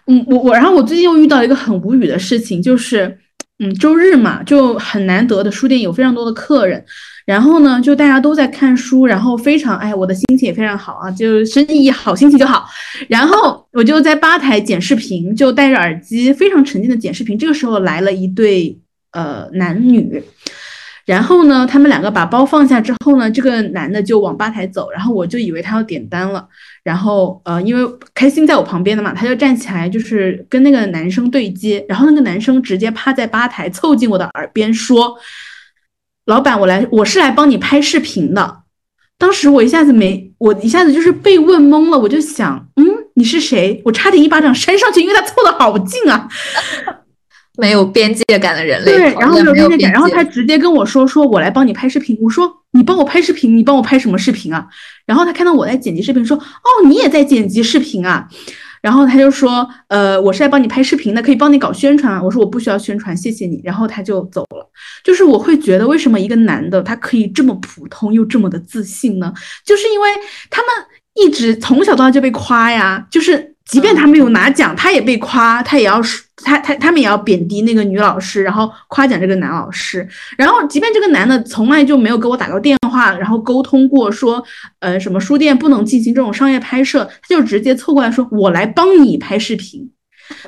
[0.08, 3.17] 嗯，我我，然后我最近又遇到一个很无语的事情，就是，
[3.60, 6.84] 嗯，周日嘛，就很难得的书店有非常多的客人，
[7.26, 12.65] 然后呢，就大家都在看书，然后非常，哎，我的心情也非常好啊，就生意好，心情就好。
[13.08, 17.38] 然后我就在吧台剪视频，就戴着耳机，非常沉浸的剪视频。
[17.38, 18.78] 这个时候来了一对
[19.13, 20.21] 呃男女。
[21.06, 26.48] 然后呢，他们两个把包放下之后呢，这个男的就往吧台走，然后我就以为他要点单了，
[26.84, 35.18] 然后呃，因为开心在我旁边的嘛，他就站起来就是跟那个男生对接，然后那个男生直接趴在吧台凑近我的耳边说
[36.26, 38.60] ：“老板，我来，我是来帮你拍视频的。”
[39.20, 42.86] 当时我一下子没，我一下子就是被问懵了，我就想，嗯，
[43.16, 43.82] 你是谁？
[43.86, 46.28] 我差点一巴掌扇上去，因为他凑的好近啊。
[47.58, 53.56] 没有边界感的人类，对，然后没有边界感，然后他直接跟我说：“说我来帮你拍视频。”我说：“你帮我拍视频？
[53.56, 54.68] 你帮我拍什么视频啊？”
[55.06, 58.28] 然后他看到我在剪辑视频，说：“哦，你也在剪辑视频啊？”
[58.82, 62.22] 然后他就说，呃，我是来帮你拍视频的，可以帮你搞宣传啊。
[62.22, 63.62] 我说我不需要宣传，谢谢你。
[63.64, 64.68] 然后他就走了。
[65.04, 69.32] 就是我会觉得，为什么一个男的他可以这么普通又这么的自信呢？
[69.64, 70.10] 就是因为
[70.49, 70.70] 他们
[71.14, 73.53] 一直从小到大就被夸呀，就是。
[73.70, 76.01] 即便他没有拿奖，他也被夸，他也要
[76.43, 80.07] 他他他们也要贬低那个女老师，然后夸奖这个男老师。
[80.38, 84.43] 然后，即便这个男的从来就没有给我打过电话，然后沟通过说，
[84.80, 89.89] 呃，什么书店不能进行这种商业拍摄，他就直接凑过来说，我来帮你拍视频。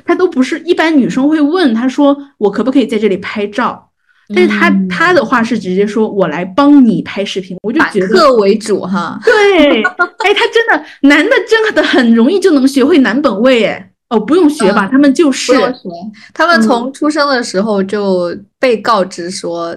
[0.04, 3.90] 他都不是一般女生会问他说，我可不可以在这里拍照？
[4.34, 9.18] 但是他他的话是直接说，我来帮你拍视频，我就觉得客为主哈。
[9.24, 15.52] 对，哎，他真的男的真的很容易就能学会男本位，哎，哦，不用学吧，他们就是，
[16.34, 19.76] 他们从出生的时候就被告知说，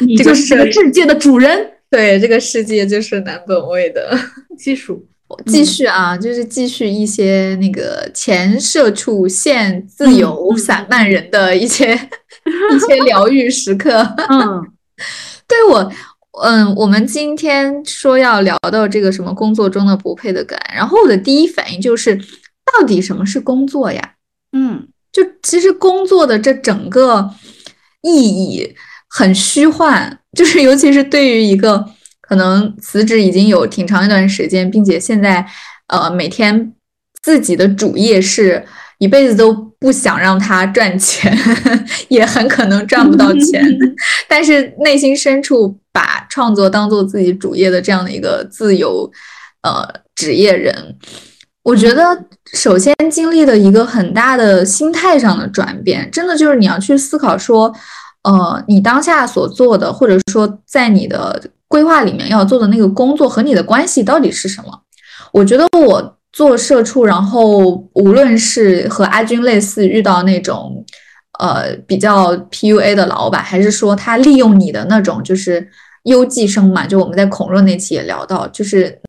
[0.00, 4.18] 你就是这个世界的主人，对，这个世界就是男本位的
[4.58, 5.06] 技术。
[5.46, 13.98] 继续啊，就是继续一些那个前社畜现自由散漫人的一些一些疗愈时刻。
[14.30, 14.62] 嗯，
[15.48, 15.92] 对我，
[16.42, 24.14] 嗯，我们今天说要聊到这个什么工作中的不配的感，然后我的第一反应就是，到底什么是工作呀？
[24.52, 27.30] 嗯，就其实工作的这整个
[28.02, 28.74] 意义
[29.08, 31.86] 很虚幻，就是尤其是对于一个。
[32.32, 35.46] 可能辞职已经有挺长一段时间，并且现在，
[35.88, 36.72] 呃，每天
[37.22, 38.64] 自己的主业是
[38.96, 41.36] 一辈子都不想让他赚钱，
[42.08, 43.62] 也很可能赚不到钱，
[44.26, 49.12] 但是内心深处把创作当做自己主业的这样的一个自由，
[49.60, 50.96] 呃，职业人，
[51.62, 52.18] 我觉得
[52.54, 57.70] 首先经历了一个很大的心态上的转变，真的就是你要去思考说，
[58.22, 61.38] 呃，你当下所做的，或者说在你的。
[61.72, 64.82] 规划里面要做的那个工作和你的关系到底是什么？
[65.32, 70.84] 我觉得我做社畜，然后无论是和阿军类似遇到那种
[71.38, 75.66] 呃比较 PUA 的老板，还是说他利用你的那种就是
[76.02, 79.00] 优绩生嘛，就我们在孔若那期也聊到，就是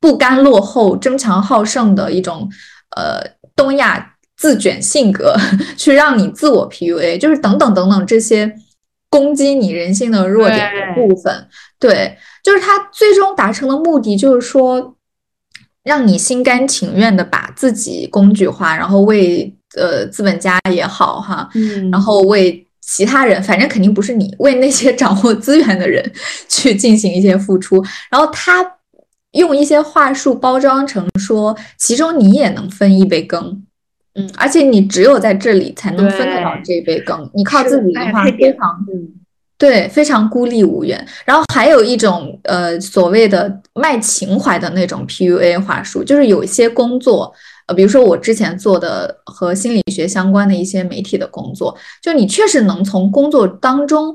[0.00, 2.50] 不甘落后、争强好胜的一种
[2.96, 3.22] 呃
[3.54, 5.36] 东亚自卷性格，
[5.78, 8.52] 去让你自我 PUA，就是等等等等这些。
[9.12, 11.46] 攻击你人性的弱点的部分，
[11.78, 14.96] 对，就是他最终达成的目的，就是说，
[15.84, 26.10] 让你心甘情愿的把自己工具化，然后为呃资本家也好哈，嗯，然后为其他人，反正肯定不是你，为那些 掌握资源的人
[26.48, 28.66] 去进行一些付出，然后他
[29.32, 33.62] 用一些话术包装成说，其中你也能分一杯羹。
[34.14, 39.08] 嗯，而且你只有在这里才能分得到这杯羹，你靠自己的话非常，嗯，
[39.56, 41.06] 对，非常孤立无援。
[41.24, 47.32] 然后还有一种呃所谓的卖情怀的那种 PUA 话术，就是有一些工作，
[47.66, 54.14] 呃，比如说我之前做的和心理学相关的一些媒体的工作，就你确实能从工作当中，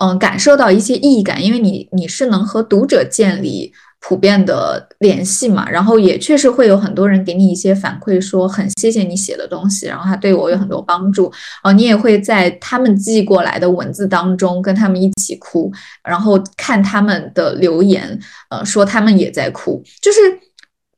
[0.00, 3.72] 嗯，感受到一些意义感，因为你你是能和读者建立。
[4.04, 11.32] 普遍的联系嘛，然后也确实会有很多人给你一些反馈，说很谢谢你写的东西，然后他对我有很多帮助。
[11.62, 15.72] 哦，你也会在他们寄过来的文字当中跟他们一起哭，
[16.02, 18.18] 然后看他们的留言，
[18.50, 20.18] 呃，说他们也在哭，就是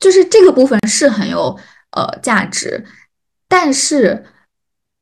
[0.01, 1.55] 就是这个部分是很有
[1.93, 2.83] 呃价值，
[3.47, 4.25] 但是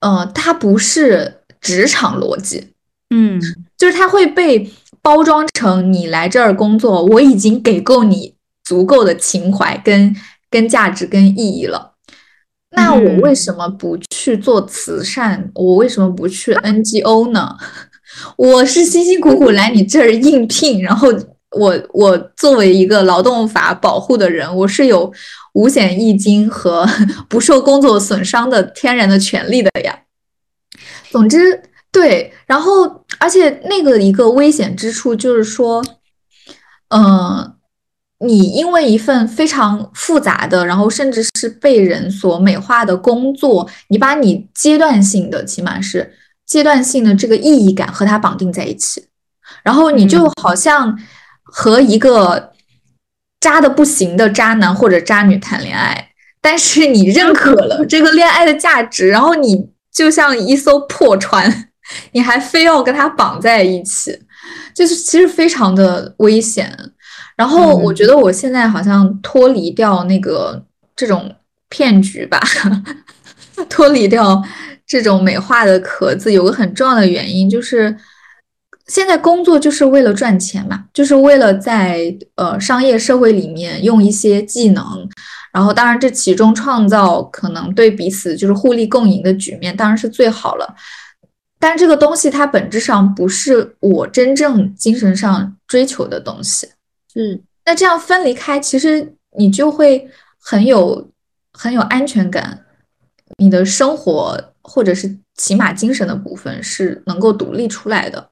[0.00, 2.72] 呃，它不是职场逻辑，
[3.10, 3.40] 嗯，
[3.78, 4.68] 就是它会被。
[5.02, 10.14] 包装成你来这儿工作，我已经给够你足够的情怀跟
[10.48, 11.94] 跟价值跟意义了。
[12.70, 15.50] 那我为什么不去做慈善？
[15.54, 17.56] 我为什么不去 NGO 呢？
[18.38, 21.08] 我是辛辛苦苦来你这儿应聘，然后
[21.50, 25.12] 我我作为一个劳动法保护的人，我是有
[25.54, 26.88] 五险一金和
[27.28, 29.98] 不受工作损伤的天然的权利的呀。
[31.10, 31.60] 总之。
[31.92, 35.84] 对，然后而且那个一个危险之处就是说，
[36.88, 37.54] 嗯，
[38.20, 46.14] 你因为一份非常复杂的，然后甚至是被人所美化的工作，你把你阶段性的，起码是
[46.46, 49.08] 阶段性的这个意义感和它绑定在一起，
[49.62, 50.98] 然后你就好像
[51.42, 52.52] 和一个
[53.38, 61.68] 渣的不行的渣男或者渣女谈恋爱，但是你认可了 这个恋爱的价值，然后你就像一艘破船。
[62.12, 64.18] 你还非要跟他绑在一起，
[64.74, 66.76] 就是其实非常的危险。
[67.36, 70.64] 然后我觉得我现在好像脱离掉那个
[70.94, 71.34] 这种
[71.68, 72.40] 骗局吧，
[73.68, 74.42] 脱离掉
[74.86, 77.96] 这种美化的壳子，有个很重要的原因就是，
[78.86, 84.84] 现在工作就是为了赚钱嘛，就是为了在呃商业社会里面用一些技能，
[85.52, 90.74] 然后当然这其中创造可能对彼此就是互利共赢的局面，当然是最好了。
[91.62, 96.68] 但这个东西它本质上不是我真正精神上追求的东西。
[97.14, 100.10] 嗯，那这样分离开，其实你就会
[100.40, 101.08] 很有
[101.52, 102.64] 很有安全感，
[103.38, 108.30] 你的生活或者是起码精神的部分是能够独立出来的，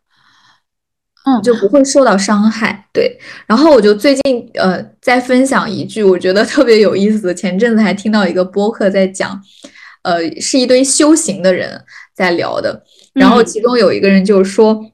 [1.24, 2.89] 嗯，就不会受到伤害。
[2.93, 3.16] 对，
[3.47, 9.41] 然后我就最近呃在分享一句我觉得特别有意思的，前阵子还听到一个播客在讲，
[10.03, 12.83] 呃，是一堆修行的人在聊的。
[13.13, 14.85] 然后其中有一个人就说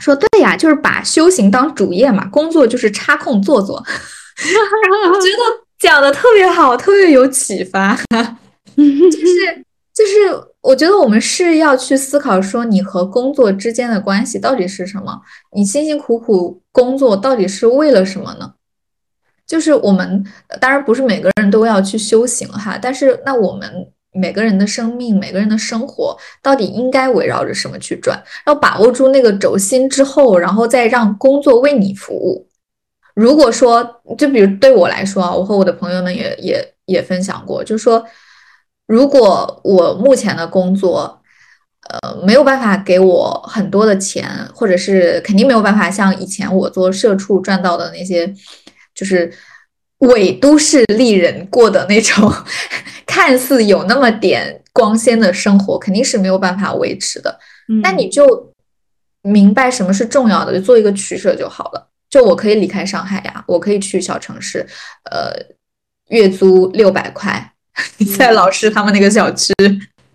[0.00, 3.76] 说对呀，就是把修行当主业嘛，工作就是插空做做。
[3.78, 5.38] 我觉得
[5.78, 7.94] 讲的特别好，特别有启发。
[8.74, 15.20] 就 是就是，我觉得我们是要去思考说，你和工作之间的关系到底是什么？
[15.54, 18.54] 你辛辛苦苦工作到底是为了什么呢？
[19.46, 20.24] 就是我们
[20.60, 23.88] 当然不是每个人都要去修行哈，但是那我们。
[24.14, 28.22] 每个人的生命，每个人的生活，到底应该围绕着什么去转？
[28.46, 32.46] 要把握住那个轴心之后，然后再让工作为你服务。
[33.14, 38.04] 如果说，就比如对我来说啊，我和我的朋友们也也也分享过，就是说，
[38.86, 41.22] 如果我目前的工作，
[41.88, 48.32] 呃，没有办法给我很多的钱，或者是肯定没有办法像以前我做社畜赚到的那些，
[48.94, 49.32] 就是。
[50.02, 52.28] 伪都市丽人过的那种
[53.12, 57.38] 看似有那么点光鲜的生活，肯定是没有办法维持的。
[57.82, 58.50] 那你就
[59.20, 61.88] 明白什么是重要的，就做一个取舍就好了。
[62.08, 64.66] 就我可以离开上海呀，我可以去小城市，
[65.10, 65.30] 呃，
[66.08, 67.52] 月租六百块，
[68.16, 69.52] 在老师他们那个小区。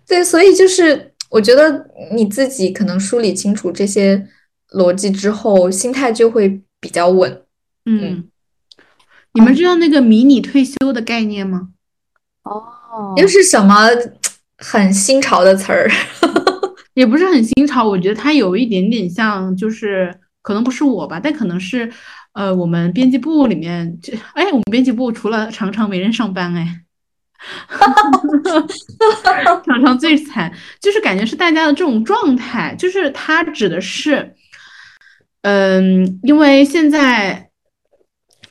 [0.04, 4.26] 对，所以就是我觉得你自己可能梳理清楚这些
[4.72, 7.42] 逻辑之后，心态就会比较稳。
[7.84, 8.28] 嗯。
[9.34, 11.68] 你们知道那个迷你退休的概念吗？
[12.42, 12.64] 哦，
[13.16, 13.88] 又是什么
[14.58, 15.90] 很新潮的词儿？
[16.94, 21.90] 也不是很新潮，我觉得它有一点点像，就是可能不是我吧，但可能是
[22.32, 23.98] 呃，我们编辑部里面，
[24.34, 26.80] 哎，我们编辑部除了常常没人上班，哎，
[29.64, 34.34] 常常最惨，就是感觉是大家的这种状态，就是它指的是，
[35.42, 37.47] 嗯，因为现在。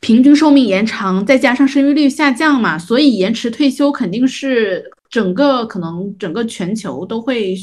[0.00, 7.54] 平均寿命延长，再加上生育率下降嘛，所以延迟退休肯定是整个可能整个全球都会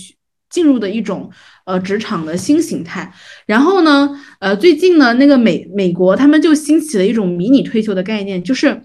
[0.49, 1.29] 进入的一种
[1.65, 3.13] 呃职场的新形态。
[3.45, 4.09] 然后呢，
[4.39, 8.81] 呃，最近呢，那个美美国他们就兴起了一种迷你退休的概念，就是。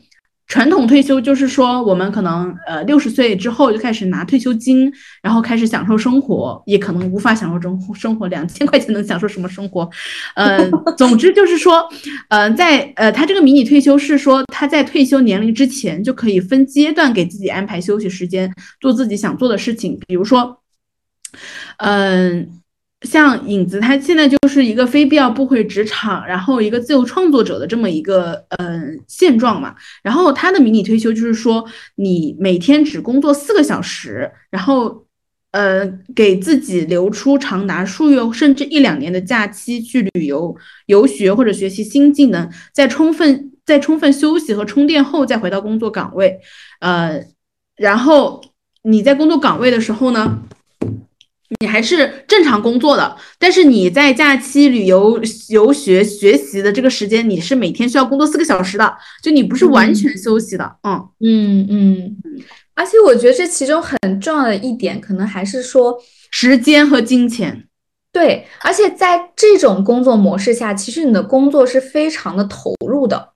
[0.51, 4.93] 传统退休就是说，我们可能呃六十岁之后就开始拿退休金，
[5.23, 9.89] 然后开始享受生活，也可能无法享受生生活，两千块钱能享受什么生活？
[10.35, 11.89] 呃，总之就是说，
[12.31, 20.61] 呃，在呃他这个迷你退休是说他在退休年龄之前就可以分阶段给自己安排休息时间，做自己想做的事情，比如说，
[21.79, 22.60] 嗯。
[23.03, 29.75] 像影子，他现在就是一个非必要不回职场，然后一个自由创作者的这么一个嗯现状嘛。
[30.03, 35.07] 然后他的迷你退休就是说，你每天只工作四个小时，然后
[35.53, 46.39] 呃给自己留出长达数月甚至一两年的假期去旅游、游学或者学习新技能，在充分在充分休息和充电后再回到工作岗位。
[46.81, 47.25] 呃，
[47.77, 48.43] 然后
[48.83, 50.43] 你在工作岗位的时候呢？
[51.59, 60.77] 你还是正常工作的，但是你在假期旅游、游学、学习的这个时间，你是每天需要工作四个小时的，就你不是完全休息的。
[60.85, 62.17] 嗯嗯嗯。
[62.75, 67.65] 而且我觉得这其中很重要的一点，可能还是说时间和金钱。
[68.13, 73.31] 对，而且在这种工作模式下，其实你的工作是非常的投入的。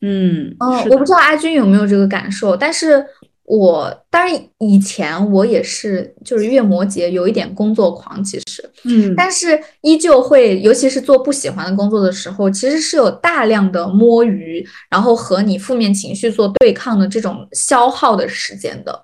[0.00, 3.04] 嗯嗯，我不知道阿军有没有这个感受，但是。
[3.52, 19.02] 我当然以前我也是，就是月摩羯有一点工作狂，其实，嗯，但是依旧会，尤其是做不喜欢的工作的时候，其实是有大量的摸鱼，然后和你负面情绪做对抗的这种消耗的时间的，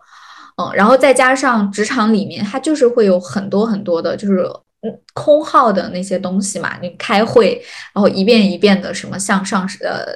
[0.63, 4.49] 嗯，然后再加上职场里面它就是会有很多很多的，就是
[4.83, 7.61] 嗯空耗的那些东西嘛，你开会，
[7.93, 10.07] 然后一遍一遍的什么向上呃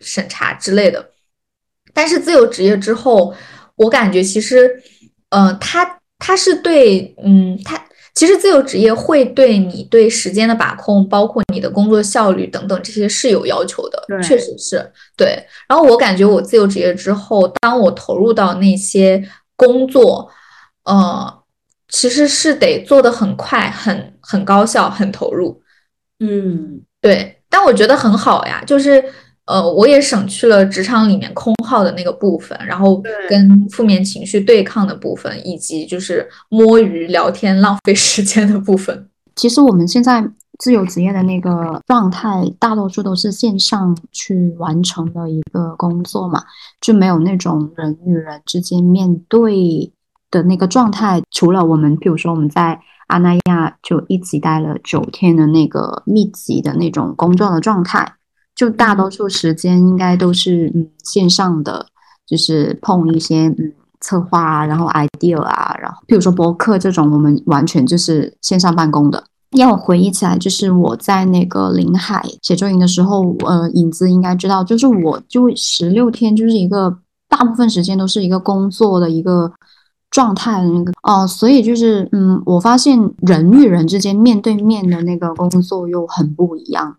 [0.00, 1.10] 审查之类的，
[1.92, 3.34] 但是自由职业之后。
[3.76, 4.82] 我感觉其实，
[5.30, 7.82] 呃，他他是对，嗯，他
[8.14, 15.44] 其实自由职业会对你对时间的把控，包括你的工作效率等等这些是有要求的，确实是对。
[15.68, 20.30] 然后我感觉我自由职业之后，当我投入到那些工作，
[20.84, 21.42] 呃，
[21.88, 25.60] 其实是得做的很快、很很高效、很投入。
[26.20, 27.40] 嗯，对。
[27.50, 29.04] 但我觉得很好呀，就是
[29.46, 39.08] 呃，我也省去了职场里面空耗的那个部分，然后跟负面情绪对抗的部分，以及就是摸鱼聊天浪费时间的部分。
[39.36, 40.26] 其实我们现在
[40.60, 46.42] 自由职业的那个状态，大多数都是线上去完成的一个工作嘛，
[46.80, 49.92] 就没有那种人与人之间面对
[50.30, 51.20] 的那个状态。
[51.30, 58.14] 除了我们，比如说我们在阿那亚就一起待了九天的那个密集的那种工作的状态，
[58.54, 61.86] 就大多数时间应该都是嗯线上的，
[62.26, 69.24] 就是碰一些嗯策划啊，然后 idea 啊，然后比如说博客这种，我们完全就是线上办公的。
[69.56, 76.98] 让我回忆起来，就是我在那个临海写作营的时候，呃，影子应该知道，就是我就十六天就是一个
[77.28, 79.52] 大部分时间都是一个工作的一个
[80.14, 86.96] 状态的那个哦、所以就是嗯，我发现人与人之间面对面的那个工作又很不一样，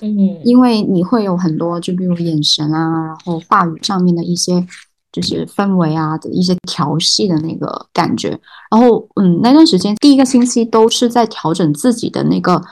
[0.00, 4.64] 嗯 因为你会有很多，就比如眼神啊，然后话语上面的一些，
[5.10, 8.28] 就是氛围啊的一些调戏的那个感觉。
[8.70, 12.62] 然后，嗯，那段时间第一个星期都是在调整自己的那个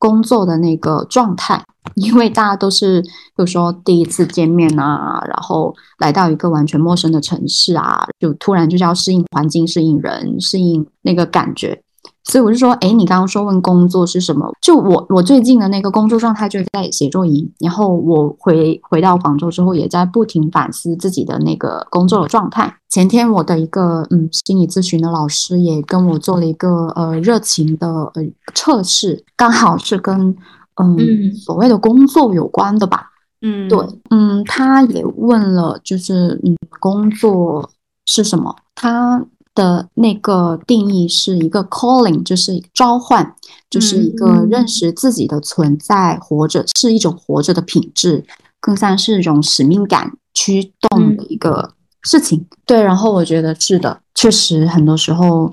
[0.00, 1.62] 工作的那个状态，
[1.94, 11.82] 因为大家都是，比如说第一次见面啊，然后来到一个完全陌生的城市啊，就突然就是要适应环境、适应人、适应那个感觉。
[12.30, 14.48] 所以我就说，哎，你刚刚说问工作是什么？
[14.60, 22.72] 就我我最近的那个工作状态就是在写作营，然后我回回到广州之后，也在不停反思自己的那个工作的状态。
[22.88, 28.22] 前天我的一个嗯心理咨询的老师也跟我做了一个呃热情的呃
[28.54, 30.36] 测试，刚好是跟
[30.76, 33.08] 嗯嗯所谓的工作有关的吧。
[33.42, 33.78] 嗯，对，
[34.10, 37.70] 嗯，他也问了，就是嗯，工作
[38.06, 38.54] 是什么？
[38.74, 39.24] 他
[39.54, 43.34] 的那个定义是一个 calling，就是召唤，
[43.68, 48.24] 就是一个嗯认识自己的存在，活着是一种活着的品质，
[48.60, 52.46] 更像是一种使命感驱动的一个事情。
[52.66, 55.50] 对，然后我觉得是的，确实很多时候。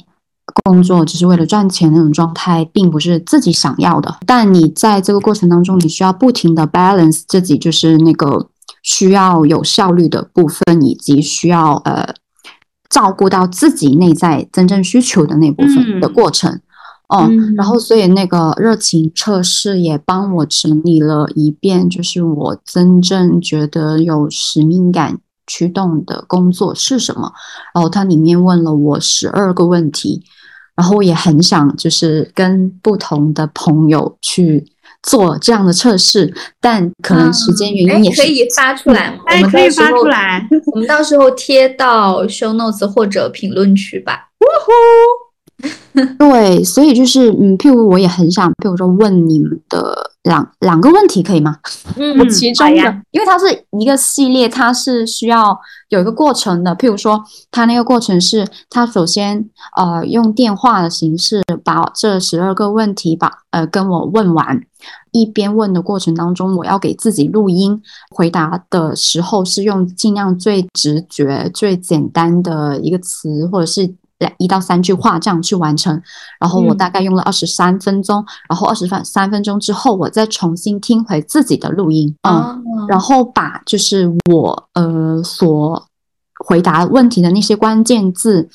[0.64, 4.18] 工作只是为了赚钱那种状态，并不是自己想要的。
[4.26, 8.48] 但你在这个过程当中，你需要不停的 balance 自己，就是那个
[8.82, 12.16] 需要有效率的部分，以及需要呃
[12.90, 16.62] 照顾到自己内在真正需求的那部分的嗯过程。
[17.10, 27.32] 哦，嗯然后所以那个热情测试也帮我整理了一遍，就是我真正觉得有使命感驱动的工作是什么。
[27.74, 30.22] 然后它里面问了我十二个问题，
[30.76, 34.66] 然后我也很想就是跟不同的朋友去
[35.08, 40.46] 做这样的测试，但可能时间原哎因也是可以发出来哎，可以发出来。
[40.74, 44.28] 我们到时候贴到 show notes 或者评论区吧。
[46.20, 51.58] 对，所以就是嗯，譬如我也很想，譬如说问你们的两两个问题，可以吗？
[51.96, 53.46] 嗯我其中的好呀，因为它是
[53.80, 55.58] 一个系列，它是需要
[55.90, 56.76] 有一个过程的。
[56.76, 64.62] 譬如说，它那个过程是，它首先呃用电话的形式把这十二个问题把呃跟我问完，
[65.12, 73.96] 一边问的过程当中，我要给自己录音，回答的时候是用尽量最直觉、最简单的一个词，或者是。
[74.20, 76.02] 两一到三句话这样去完成，
[76.40, 76.78] 然后我嗯。
[76.78, 85.88] 大概用了二十三分钟，然后二十分三分钟之后，我再重新听回自己的录音，嗯，哦，然后把就是我呃所
[86.48, 88.50] 回答问题的那些关键字，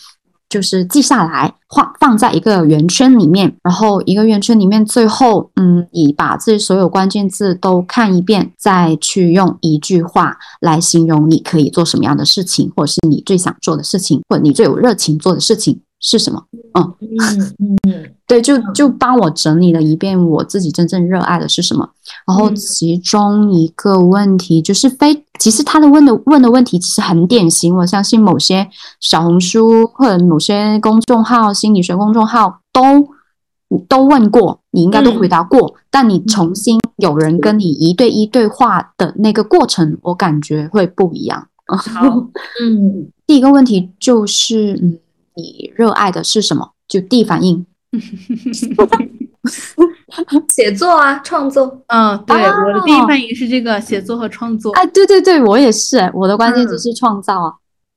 [0.52, 15.80] 就是记下来，放放在一个圆圈里面，然后一个圆圈里面最后嗯，你把这所有关键字都看一遍，再去用一句话来形容你可以做什么样的事情，或者是你最想做的事情，或者你最有热情做的事情。
[16.02, 16.44] 是什么。
[16.74, 16.94] 嗯
[17.58, 21.88] 嗯对，就就帮我整理了一遍我自己真正热爱的是什么。
[22.26, 28.68] 然后嗯其中一个问题就是非，其实他的问的问的问题其实很典型，我相信某些
[29.00, 33.08] 小红书或者某些公众号、心理学公众号都
[33.86, 35.74] 都问过，你应该都回答过。
[35.90, 41.48] 但你重新有人跟你一对一对话的那个过程，我感觉会不一样。
[41.66, 42.06] 好，
[42.62, 44.98] 嗯， 第一个问题就是，嗯，
[45.34, 46.72] 你热爱的是什么？
[46.88, 47.64] 就第一反应。
[50.48, 54.72] 写作啊，创作，嗯，对，哦我的第一反应是这个写作和创作。
[54.72, 57.52] 哎，对对对，我也是，我的关键字嗯是创造啊。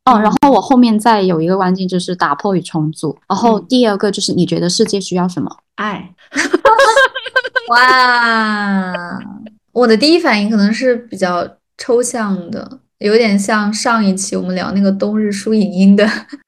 [0.05, 5.57] 哦，然后我后面再有一个关键就是打破与重组，然后嗯第二个就是你觉得世界需要什么？
[5.75, 6.13] 爱，
[7.69, 8.93] 哇！
[9.73, 16.39] 我的第一反应可能是比较抽象的，有点像上一期我们聊那个冬日书影音的嗯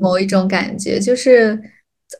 [0.00, 1.58] 某一种感觉，就是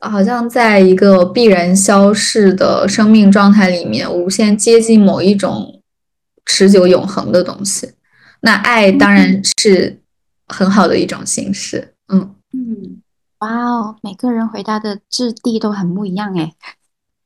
[0.01, 5.81] 好像在一个必然消逝的生命状态里面，无限接近某一种
[6.45, 7.91] 持久永恒的东西。
[8.41, 9.99] 那爱当然是
[10.47, 11.93] 很好的一种形式。
[12.07, 13.01] 嗯嗯，
[13.39, 16.53] 哇哦，每个人回答的质地都很不一样哎。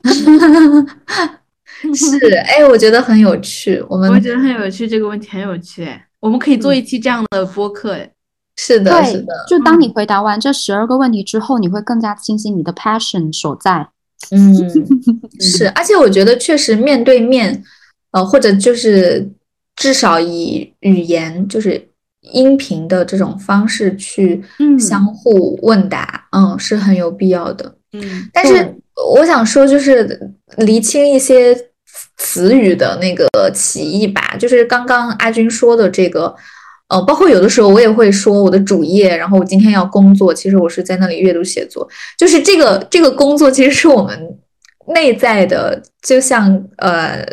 [1.95, 3.84] 是哎，我觉得很有趣。
[3.89, 8.12] 我们我觉得很有趣，这个问题很有趣哎，我们可以做一期这样的播客哎。
[8.58, 9.34] 是的，是的。
[9.47, 13.89] 就当你回答完这十二个问题之后，你会更加清晰你的 passion 所在。
[14.32, 14.56] 嗯，
[15.39, 17.62] 是，而且我觉得确实面对面，
[18.12, 19.30] 呃，或者就是
[19.76, 21.89] 至少以语言，就是
[22.22, 24.41] 音频的这种方式去
[24.80, 27.76] 相互问答，嗯，是很有必要的。
[27.91, 28.74] 嗯，但是
[29.18, 31.56] 我想说，就是厘清一些
[32.16, 36.34] 词语的那个歧义吧，就是刚刚阿军说的这个。
[36.88, 44.38] 呃，包括有的时候我也会说我的主业，然后我今天要工作，其实我是在那里阅读写作，就是这个这个工作其实是我们
[44.90, 47.26] 内在的，就像呃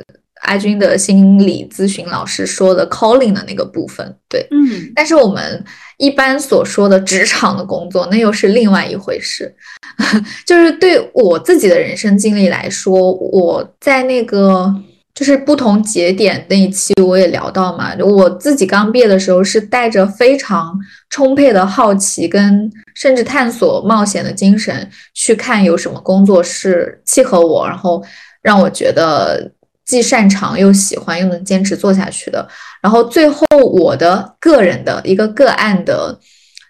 [0.43, 5.63] 阿军的心理咨询老师说的 calling 的那个部分，对，嗯，但是我们
[5.99, 9.55] 一般所说的职场的工作，那又是另外一回事，
[10.47, 14.75] 就是对我自己的人生经历来说，我在那个。
[15.15, 20.75] 就是不同节点那一期我也聊到嘛，我自己刚毕业的时候是带着非常
[21.11, 28.03] 充沛的好奇跟甚至探索冒险的精神去看有什么工作是契合我，然后
[28.41, 29.53] 让我觉得
[29.85, 32.49] 既擅长又喜欢又能坚持做下去的。
[32.81, 36.19] 然后最后我的个人的一个个案的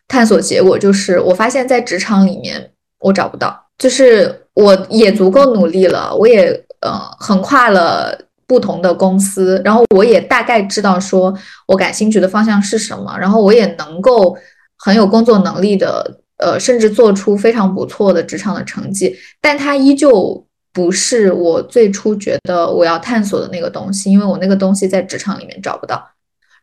[0.08, 6.90] 探索结果就是，我发现在职场里面我找不到，就是我也足够努力了，我也呃
[7.20, 8.18] 横跨了。
[8.52, 11.34] 不同的公司，然后我也大概知道说
[11.66, 14.36] 我感兴趣的方向是什么，然后我也能够
[14.76, 26.06] 很有工作能力的，呃，甚至做出非常不错的职场的成绩，但它依旧不是我最初觉得我要探索的那个东西，因为我那个东西在职场里面找不到。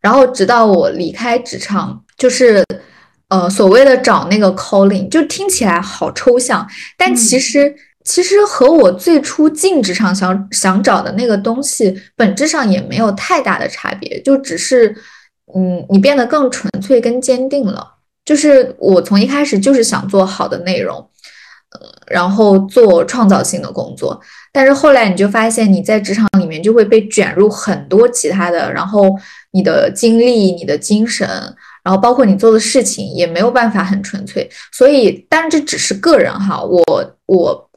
[0.00, 2.64] 然后直到我离开职场，就是
[3.30, 6.64] 呃所谓的找那个 calling，就听起来好抽象，
[6.96, 7.74] 但其实。
[8.02, 14.96] 其实和我最初进职场想想找的那个东西，本质上也没有太大的差别，就只是，
[15.54, 17.96] 嗯，你变得更纯粹、更坚定了。
[18.24, 20.96] 就是我从一开始就是想做好的内容，
[21.78, 24.18] 呃，然后做创造性的工作，
[24.50, 29.14] 但是后来你就发现你在职场里面就会被卷入很多其他的，然后
[29.52, 31.28] 你的精力、你的精神，
[31.84, 34.48] 然后包括你做的事情也没有办法很纯粹。
[34.72, 36.82] 所以，当然这只是个人哈，我
[37.26, 37.69] 我。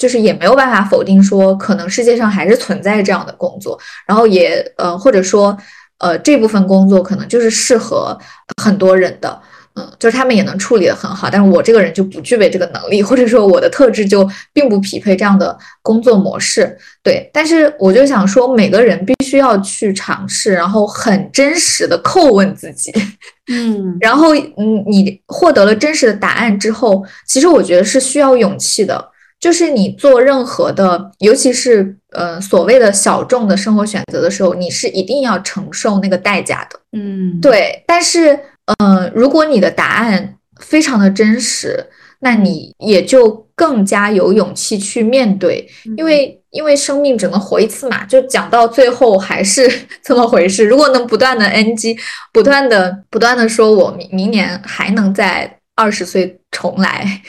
[0.00, 5.54] 就是也没有办法否定说，可能世界上还是存在这样的工作，然后也呃或者说
[5.98, 8.18] 呃这部分工作可能就是适合
[8.62, 9.38] 很多人的，
[9.74, 17.28] 嗯，就是他们也能处理的很好，但是我这个人就不具备这个能力，或者说我的特质就并不匹配这样的工作模式，对。
[17.30, 22.90] 但是我就想说，每个人必须要去尝试，然后很真实的叩问自己，
[23.52, 29.10] 嗯，然后嗯你获得了真实的答案之后，其实我觉得是需要勇气的。
[29.40, 36.78] 就是你做任何的，尤其是呃所谓的小众的生活选择的时候，你是一定要承受那个代价的。
[36.92, 37.82] 嗯，对。
[37.86, 38.38] 但是，
[38.78, 41.86] 呃，如果你的答案非常的真实，
[42.18, 45.66] 那你也就更加有勇气去面对，
[45.96, 48.04] 因为因为生命只能活一次嘛。
[48.04, 49.66] 就讲到最后还是
[50.04, 50.66] 这么回事。
[50.66, 51.96] 如果能不断的 NG，
[52.30, 57.22] 不断的不断的说我明明年还能在二十岁重来。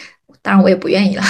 [0.43, 1.23] 当然我也不愿意了，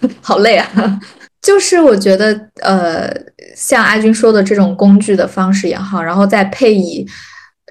[0.20, 1.00] 好累啊！
[1.42, 3.10] 就是我觉得，呃，
[3.56, 7.06] 像阿军说的这种工具的方式也好，然后再配以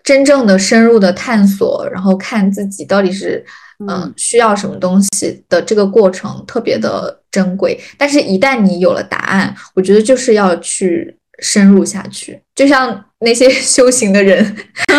[0.04, 3.46] 真正的深入的探索，然后看自己到底是
[3.88, 7.80] 嗯需要什么东西的这个过程特别的珍贵。
[7.96, 14.44] 但是，一旦你有了答案，我觉得就是要去深入下去，就像那些 修行的人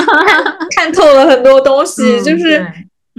[0.77, 2.65] 看透了很多东西，就是。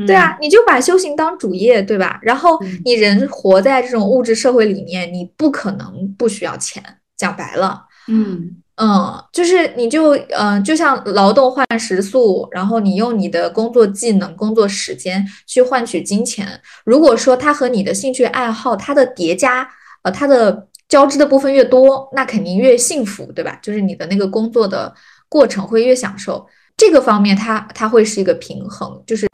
[0.06, 2.20] 对啊，你就把修行当主业，对吧？
[2.22, 6.84] 然后你人活在这种物质社会里面，你不可能不需要钱。
[7.18, 16.60] 讲白了，嗯嗯，就是你就嗯，就像劳动换食宿，然后你用你的工作技能、工作时间去换取金钱。
[16.84, 19.70] 如果说它和你的兴趣爱好它的叠加，
[20.02, 23.60] 呃，它的交织的部分越多，那肯定越幸福，对吧？
[23.62, 24.92] 就是你的那个工作的
[25.30, 26.48] 过程会越享受。
[26.76, 29.28] 这个方面，它它会是一个平衡，就是。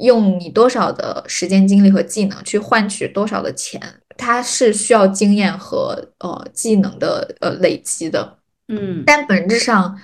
[0.00, 3.80] 用你多少的时间、精力和技能去换取多少的钱，
[4.16, 8.38] 它是需要经验和呃技能的呃累积的，
[8.68, 9.98] 嗯，但本质上，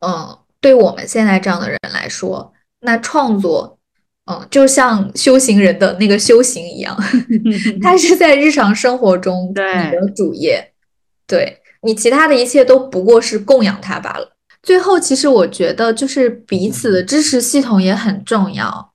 [0.00, 3.78] 嗯，对我们现在这样的人来说，那创作，
[4.30, 6.96] 嗯，就像修行人的那个修行一样，
[7.82, 10.72] 它是在日常生活中你的主业，
[11.26, 14.32] 对你其他的一切都不过是供养它罢了。
[14.62, 18.92] 最后，其实我觉得就是彼此的支持系统也很重要。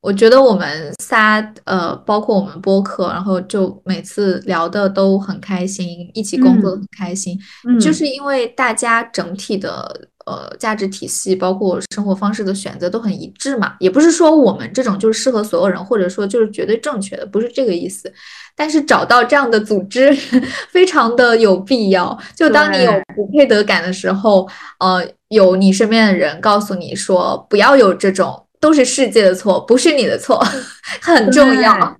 [0.00, 7.38] 我觉得我们仨，呃，包括我们播客，然后就每次聊的都很开心，一起工作很开心，
[7.78, 13.74] 就是因为大家整体的呃价值体系，包括生活方式的选择都很一致嘛。
[13.78, 18.10] 也不是说我们这种就是适合所有人，或者说就是绝对正确的，不是这个意思。
[18.56, 20.10] 但是找到这样的组织
[20.72, 22.18] 非常的有必要。
[22.34, 24.48] 就当你有不配得感的时候，
[24.78, 28.46] 呃，有你身边的人告诉你说，不要有这种。
[28.60, 30.38] 都是世界的错，不是你的错，
[31.00, 31.96] 很重要。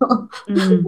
[0.47, 0.85] 嗯，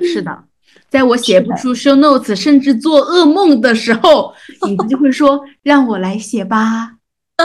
[0.00, 0.44] 是的，
[0.88, 4.32] 在我写不出 show notes，甚至做噩梦的时候，
[4.68, 6.92] 影子就会说：“让我来写吧。”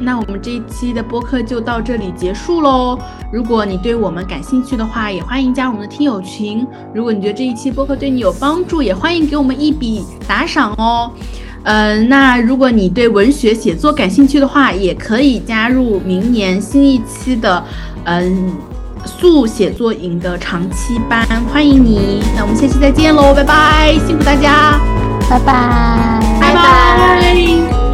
[0.00, 2.98] 那我们这一期的播客就到这里结束喽。
[3.32, 6.66] 如果你对我们感兴趣的话，也欢迎加入我们的听友群。
[6.92, 11.12] 如果你觉得这一期播客对你有帮助，也欢迎给我们一笔打赏哦。
[11.64, 17.62] 嗯，那如果你对文学写作感兴趣的话，也可以加入明年新一期的
[18.04, 18.52] 嗯
[19.04, 22.22] 速写作营的长期班，欢迎你。
[22.36, 24.80] 那我们下期再见喽，拜拜，辛苦大家，
[25.28, 27.91] 拜拜，拜拜。